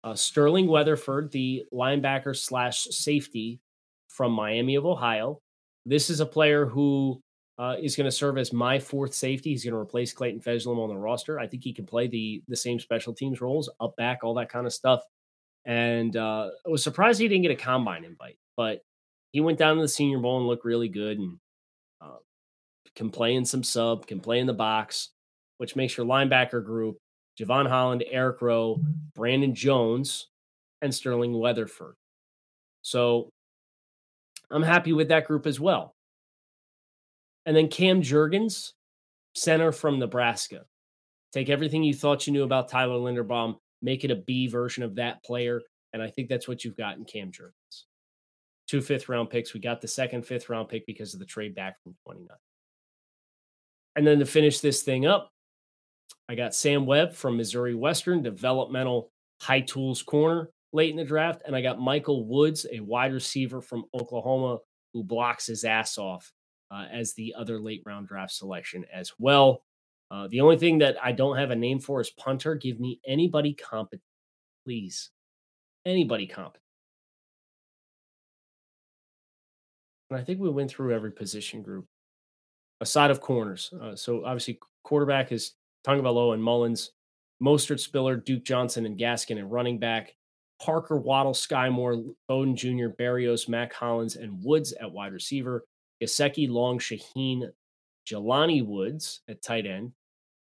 uh, 0.04 0.16
Sterling 0.16 0.68
Weatherford, 0.68 1.32
the 1.32 1.66
linebacker 1.72 2.36
slash 2.36 2.86
safety 2.86 3.60
from 4.08 4.32
Miami 4.32 4.74
of 4.74 4.88
Ohio. 4.88 5.40
This 5.86 6.10
is 6.10 6.20
a 6.20 6.26
player 6.26 6.66
who 6.66 7.22
uh, 7.58 7.76
is 7.82 7.96
going 7.96 8.06
to 8.06 8.12
serve 8.12 8.38
as 8.38 8.54
my 8.54 8.80
fourth 8.80 9.14
safety. 9.14 9.52
He's 9.52 9.64
going 9.64 9.74
to 9.74 9.80
replace 9.80 10.14
Clayton 10.14 10.42
Fejedelem 10.42 10.80
on 10.80 10.90
the 10.90 10.98
roster. 10.98 11.40
I 11.40 11.48
think 11.48 11.64
he 11.64 11.74
can 11.74 11.86
play 11.86 12.08
the 12.08 12.44
the 12.48 12.56
same 12.56 12.80
special 12.80 13.14
teams 13.14 13.42
roles, 13.42 13.70
up 13.80 13.96
back, 13.98 14.20
all 14.24 14.34
that 14.36 14.50
kind 14.50 14.66
of 14.66 14.74
stuff. 14.74 15.04
And 15.66 16.16
uh, 16.18 16.50
I 16.66 16.70
was 16.70 16.84
surprised 16.84 17.20
he 17.20 17.28
didn't 17.28 17.44
get 17.44 17.52
a 17.52 17.56
combine 17.56 18.04
invite, 18.04 18.38
but 18.58 18.82
he 19.32 19.42
went 19.42 19.60
down 19.60 19.76
to 19.76 19.82
the 19.82 19.88
Senior 19.88 20.20
Bowl 20.20 20.40
and 20.40 20.48
looked 20.48 20.66
really 20.66 20.90
good 20.90 21.20
and 21.20 21.38
uh, 22.02 22.18
can 22.96 23.10
play 23.10 23.36
in 23.36 23.46
some 23.46 23.64
sub, 23.64 24.08
can 24.08 24.20
play 24.20 24.40
in 24.40 24.48
the 24.48 24.54
box, 24.54 25.10
which 25.58 25.76
makes 25.76 25.96
your 25.96 26.06
linebacker 26.06 26.66
group 26.66 26.98
Jevon 27.40 27.68
Holland, 27.68 28.04
Eric 28.10 28.42
Rowe, 28.42 28.82
Brandon 29.16 29.54
Jones, 29.56 30.28
and 30.82 30.94
Sterling 30.94 31.38
Weatherford. 31.38 31.96
So 32.82 33.30
I'm 34.52 34.64
happy 34.64 34.94
with 34.94 35.10
that 35.10 35.28
group 35.28 35.48
as 35.48 35.60
well. 35.60 35.96
And 37.46 37.56
then 37.56 37.70
Cam 37.70 38.02
Jurgens, 38.02 38.74
center 39.34 39.72
from 39.72 40.00
Nebraska. 40.00 40.66
Take 41.34 41.50
everything 41.50 41.84
you 41.84 41.94
thought 41.94 42.28
you 42.28 42.34
knew 42.34 42.44
about 42.44 42.70
Tyler 42.70 42.98
Linderbaum, 42.98 43.56
make 43.82 44.04
it 44.04 44.12
a 44.12 44.16
B 44.16 44.48
version 44.48 44.84
of 44.84 44.96
that 44.96 45.24
player. 45.24 45.62
And 45.94 46.02
I 46.02 46.10
think 46.10 46.30
that's 46.30 46.48
what 46.48 46.64
you've 46.64 46.78
got 46.78 46.98
in 46.98 47.06
Cam 47.06 47.32
Jurgens. 47.32 47.84
Two 48.68 48.82
fifth 48.82 49.10
round 49.10 49.30
picks. 49.30 49.54
We 49.54 49.60
got 49.60 49.82
the 49.82 49.88
second 49.88 50.26
fifth 50.26 50.50
round 50.50 50.70
pick 50.70 50.86
because 50.86 51.14
of 51.14 51.20
the 51.20 51.26
trade 51.26 51.56
back 51.56 51.82
from 51.84 51.96
29. 52.06 52.28
And 53.96 54.08
then 54.08 54.20
to 54.20 54.26
finish 54.26 54.60
this 54.60 54.84
thing 54.84 55.06
up, 55.06 55.32
I 56.30 56.36
got 56.36 56.56
Sam 56.56 56.86
Webb 56.86 57.14
from 57.14 57.36
Missouri 57.36 57.76
Western, 57.76 58.22
developmental 58.22 59.12
high 59.42 59.62
tools 59.62 60.04
corner 60.04 60.50
late 60.74 60.92
in 60.92 60.98
the 60.98 61.04
draft. 61.04 61.42
And 61.46 61.56
I 61.56 61.62
got 61.62 61.80
Michael 61.80 62.26
Woods, 62.26 62.66
a 62.72 62.80
wide 62.80 63.14
receiver 63.14 63.62
from 63.62 63.86
Oklahoma 63.94 64.60
who 64.94 65.04
blocks 65.04 65.48
his 65.48 65.64
ass 65.64 65.98
off 65.98 66.32
uh, 66.70 66.86
as 66.92 67.14
the 67.14 67.34
other 67.38 67.60
late 67.60 67.84
round 67.86 68.08
draft 68.08 68.34
selection 68.34 68.86
as 68.94 69.12
well. 69.20 69.64
Uh, 70.10 70.28
the 70.30 70.42
only 70.42 70.58
thing 70.58 70.80
that 70.80 70.98
I 71.02 71.14
don't 71.14 71.38
have 71.38 71.52
a 71.52 71.56
name 71.56 71.80
for 71.80 72.02
is 72.02 72.10
punter. 72.10 72.56
Give 72.56 72.80
me 72.80 73.00
anybody 73.08 73.54
competent, 73.54 74.02
please. 74.66 75.10
Anybody 75.86 76.28
competent. 76.28 76.62
And 80.10 80.20
I 80.20 80.24
think 80.24 80.42
we 80.42 80.50
went 80.50 80.70
through 80.70 80.94
every 80.94 81.12
position 81.12 81.62
group 81.62 81.86
aside 82.82 83.12
of 83.12 83.22
corners. 83.22 83.74
Uh, 83.82 83.96
so 83.96 84.26
obviously, 84.26 84.60
quarterback 84.84 85.32
is 85.32 85.54
Tagovailoa 85.88 86.34
and 86.34 86.44
Mullens, 86.44 86.90
Mostert, 87.42 87.80
Spiller, 87.80 88.18
Duke 88.18 88.44
Johnson, 88.44 88.86
and 88.86 89.00
Gaskin 89.00 89.40
and 89.40 89.50
running 89.50 89.80
back. 89.80 90.14
Parker, 90.62 90.98
Waddle, 90.98 91.34
Skyy 91.34 91.72
Moore, 91.72 92.04
Bowden 92.28 92.56
Jr., 92.56 92.88
Berrios, 93.00 93.50
Mack 93.50 93.74
Hollins, 93.74 94.16
and 94.16 94.44
Woods 94.44 94.74
at 94.74 94.92
wide 94.92 95.14
receiver. 95.14 95.66
Gesicki, 96.02 96.50
Long, 96.50 96.80
Shaheen, 96.80 97.50
Jelani 98.08 98.66
Woods 98.66 99.22
at 99.28 99.42
tight 99.42 99.66
end. 99.66 99.92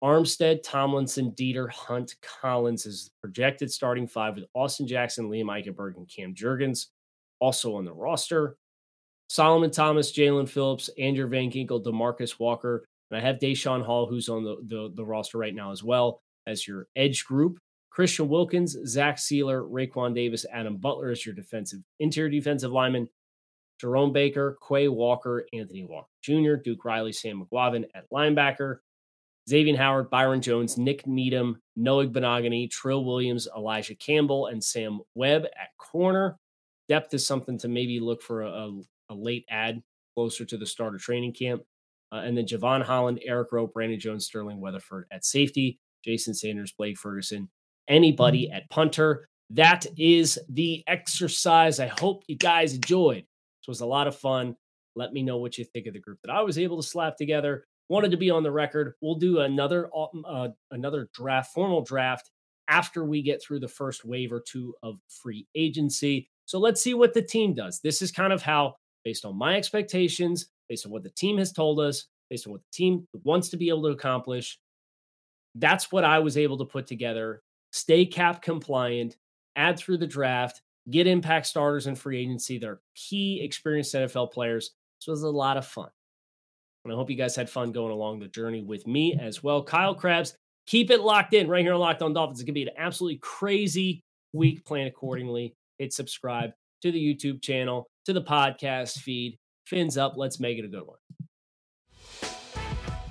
Armstead, 0.03 0.63
Tomlinson, 0.63 1.31
Deiter, 1.31 1.71
Hunt, 1.71 2.15
Collins 2.21 2.85
is 2.85 3.11
projected 3.21 3.71
starting 3.71 4.07
five 4.07 4.35
with 4.35 4.45
Austin 4.53 4.85
Jackson, 4.85 5.29
Liam 5.29 5.45
Eichenberg, 5.45 5.95
and 5.95 6.09
Cam 6.09 6.35
Jurgens 6.35 6.87
also 7.39 7.75
on 7.75 7.85
the 7.85 7.93
roster. 7.93 8.57
Solomon 9.29 9.71
Thomas, 9.71 10.11
Jaelan 10.11 10.47
Phillips, 10.47 10.89
Andrew 10.99 11.27
Van 11.27 11.49
Ginkel, 11.49 11.83
Demarcus 11.83 12.37
Walker, 12.37 12.85
and 13.09 13.17
I 13.17 13.21
have 13.21 13.39
Daeshon 13.39 13.83
Hall, 13.83 14.05
who's 14.05 14.27
on 14.27 14.43
the, 14.43 14.57
the, 14.67 14.91
the 14.93 15.05
roster 15.05 15.37
right 15.37 15.55
now 15.55 15.71
as 15.71 15.83
well 15.83 16.21
as 16.47 16.67
your 16.67 16.87
edge 16.97 17.23
group. 17.23 17.57
Christian 17.93 18.27
Wilkins, 18.27 18.75
Zach 18.87 19.17
Sieler, 19.17 19.69
Raekwon 19.69 20.15
Davis, 20.15 20.47
Adam 20.51 20.77
Butler 20.77 21.11
as 21.11 21.23
your 21.25 21.35
defensive 21.35 21.81
interior 21.99 22.29
defensive 22.29 22.71
lineman. 22.71 23.07
Jerome 23.79 24.11
Baker, 24.11 24.57
Quay 24.67 24.87
Walker, 24.87 25.45
Anthony 25.53 25.83
Walker 25.83 26.09
Jr., 26.23 26.55
Duke 26.55 26.85
Riley, 26.85 27.11
Sam 27.11 27.45
Eguavoen 27.45 27.85
at 27.93 28.09
linebacker, 28.11 28.77
Xavier 29.47 29.77
Howard, 29.77 30.09
Byron 30.09 30.41
Jones, 30.41 30.77
Nick 30.77 31.05
Needham, 31.05 31.61
Noah 31.75 32.07
Igbinoghene, 32.07 32.71
Trill 32.71 33.03
Williams, 33.03 33.47
Elijah 33.55 33.95
Campbell, 33.95 34.47
and 34.47 34.63
Sam 34.63 35.01
Webb 35.15 35.43
at 35.43 35.75
corner. 35.77 36.39
Depth 36.87 37.13
is 37.13 37.27
something 37.27 37.57
to 37.59 37.67
maybe 37.67 37.99
look 37.99 38.21
for 38.21 38.43
a, 38.43 38.49
a, 38.49 38.81
a 39.09 39.15
late 39.15 39.45
ad 39.49 39.83
closer 40.15 40.45
to 40.45 40.57
the 40.57 40.65
start 40.65 40.95
of 40.95 41.01
training 41.01 41.33
camp. 41.33 41.61
Uh, 42.11 42.21
and 42.23 42.37
then 42.37 42.45
Jevon 42.45 42.83
Holland, 42.83 43.19
Eric 43.23 43.51
Rowe, 43.51 43.67
Brandon 43.67 43.99
Jones, 43.99 44.25
Sterling 44.25 44.61
Weatherford 44.61 45.05
at 45.11 45.25
safety, 45.25 45.79
Jason 46.05 46.33
Sanders, 46.33 46.71
Blake 46.71 46.97
Ferguson, 46.97 47.49
anybody 47.87 48.47
mm-hmm. 48.47 48.55
at 48.55 48.69
punter. 48.69 49.27
That 49.49 49.85
is 49.97 50.39
the 50.49 50.83
exercise. 50.87 51.79
I 51.79 51.87
hope 51.87 52.23
you 52.27 52.37
guys 52.37 52.73
enjoyed. 52.73 53.25
This 53.61 53.67
was 53.67 53.81
a 53.81 53.85
lot 53.85 54.07
of 54.07 54.15
fun. 54.15 54.55
Let 54.95 55.13
me 55.13 55.23
know 55.23 55.37
what 55.37 55.57
you 55.57 55.65
think 55.65 55.87
of 55.87 55.93
the 55.93 55.99
group 55.99 56.19
that 56.23 56.31
I 56.31 56.41
was 56.41 56.57
able 56.57 56.81
to 56.81 56.87
slap 56.87 57.17
together. 57.17 57.65
Wanted 57.89 58.11
to 58.11 58.17
be 58.17 58.29
on 58.29 58.43
the 58.43 58.51
record. 58.51 58.93
We'll 59.01 59.15
do 59.15 59.39
another 59.39 59.89
uh, 60.25 60.49
another 60.71 61.09
draft, 61.13 61.53
formal 61.53 61.83
draft 61.83 62.31
after 62.67 63.03
we 63.03 63.21
get 63.21 63.41
through 63.41 63.59
the 63.59 63.67
first 63.67 64.05
wave 64.05 64.31
or 64.31 64.39
two 64.39 64.73
of 64.83 64.95
free 65.09 65.47
agency. 65.55 66.29
So 66.45 66.59
let's 66.59 66.81
see 66.81 66.93
what 66.93 67.13
the 67.13 67.21
team 67.21 67.53
does. 67.53 67.79
This 67.83 68.01
is 68.01 68.11
kind 68.11 68.33
of 68.33 68.41
how, 68.41 68.75
based 69.03 69.25
on 69.25 69.37
my 69.37 69.55
expectations, 69.55 70.47
based 70.69 70.85
on 70.85 70.91
what 70.91 71.03
the 71.03 71.09
team 71.11 71.37
has 71.37 71.51
told 71.51 71.79
us, 71.79 72.05
based 72.29 72.47
on 72.47 72.53
what 72.53 72.61
the 72.61 72.75
team 72.77 73.07
wants 73.23 73.49
to 73.49 73.57
be 73.57 73.69
able 73.69 73.83
to 73.83 73.89
accomplish. 73.89 74.59
That's 75.55 75.91
what 75.91 76.03
I 76.03 76.19
was 76.19 76.37
able 76.37 76.57
to 76.59 76.65
put 76.65 76.87
together. 76.87 77.41
Stay 77.73 78.05
cap 78.05 78.43
compliant, 78.43 79.17
add 79.55 79.79
through 79.79 79.97
the 79.97 80.07
draft, 80.07 80.61
get 80.91 81.07
impact 81.07 81.47
starters 81.47 81.87
and 81.87 81.97
free 81.97 82.19
agency. 82.19 82.59
They're 82.59 82.81
key 82.95 83.41
experienced 83.43 83.95
NFL 83.95 84.31
players. 84.31 84.71
So 84.99 85.09
it 85.09 85.13
was 85.13 85.23
a 85.23 85.29
lot 85.29 85.57
of 85.57 85.65
fun. 85.65 85.89
And 86.85 86.93
I 86.93 86.95
hope 86.95 87.09
you 87.09 87.15
guys 87.15 87.35
had 87.35 87.49
fun 87.49 87.71
going 87.71 87.91
along 87.91 88.19
the 88.19 88.27
journey 88.27 88.61
with 88.61 88.85
me 88.85 89.17
as 89.19 89.41
well. 89.41 89.63
Kyle 89.63 89.95
Crabbs, 89.95 90.35
keep 90.67 90.91
it 90.91 91.01
locked 91.01 91.33
in 91.33 91.47
right 91.47 91.63
here 91.63 91.73
on 91.73 91.79
Locked 91.79 92.03
On 92.03 92.13
Dolphins. 92.13 92.39
It's 92.39 92.45
going 92.45 92.53
to 92.53 92.59
be 92.59 92.63
an 92.63 92.75
absolutely 92.77 93.17
crazy 93.23 94.03
week. 94.33 94.63
Plan 94.65 94.85
accordingly. 94.85 95.55
Hit 95.79 95.93
subscribe 95.93 96.51
to 96.83 96.91
the 96.91 96.99
YouTube 96.99 97.41
channel, 97.41 97.87
to 98.05 98.13
the 98.13 98.21
podcast 98.21 98.99
feed 98.99 99.39
fins 99.65 99.97
up. 99.97 100.13
Let's 100.15 100.39
make 100.39 100.59
it 100.59 100.65
a 100.65 100.67
good 100.67 100.83
one. 100.85 100.97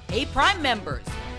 Hey, 0.09 0.27
Prime 0.27 0.63
members, 0.63 1.07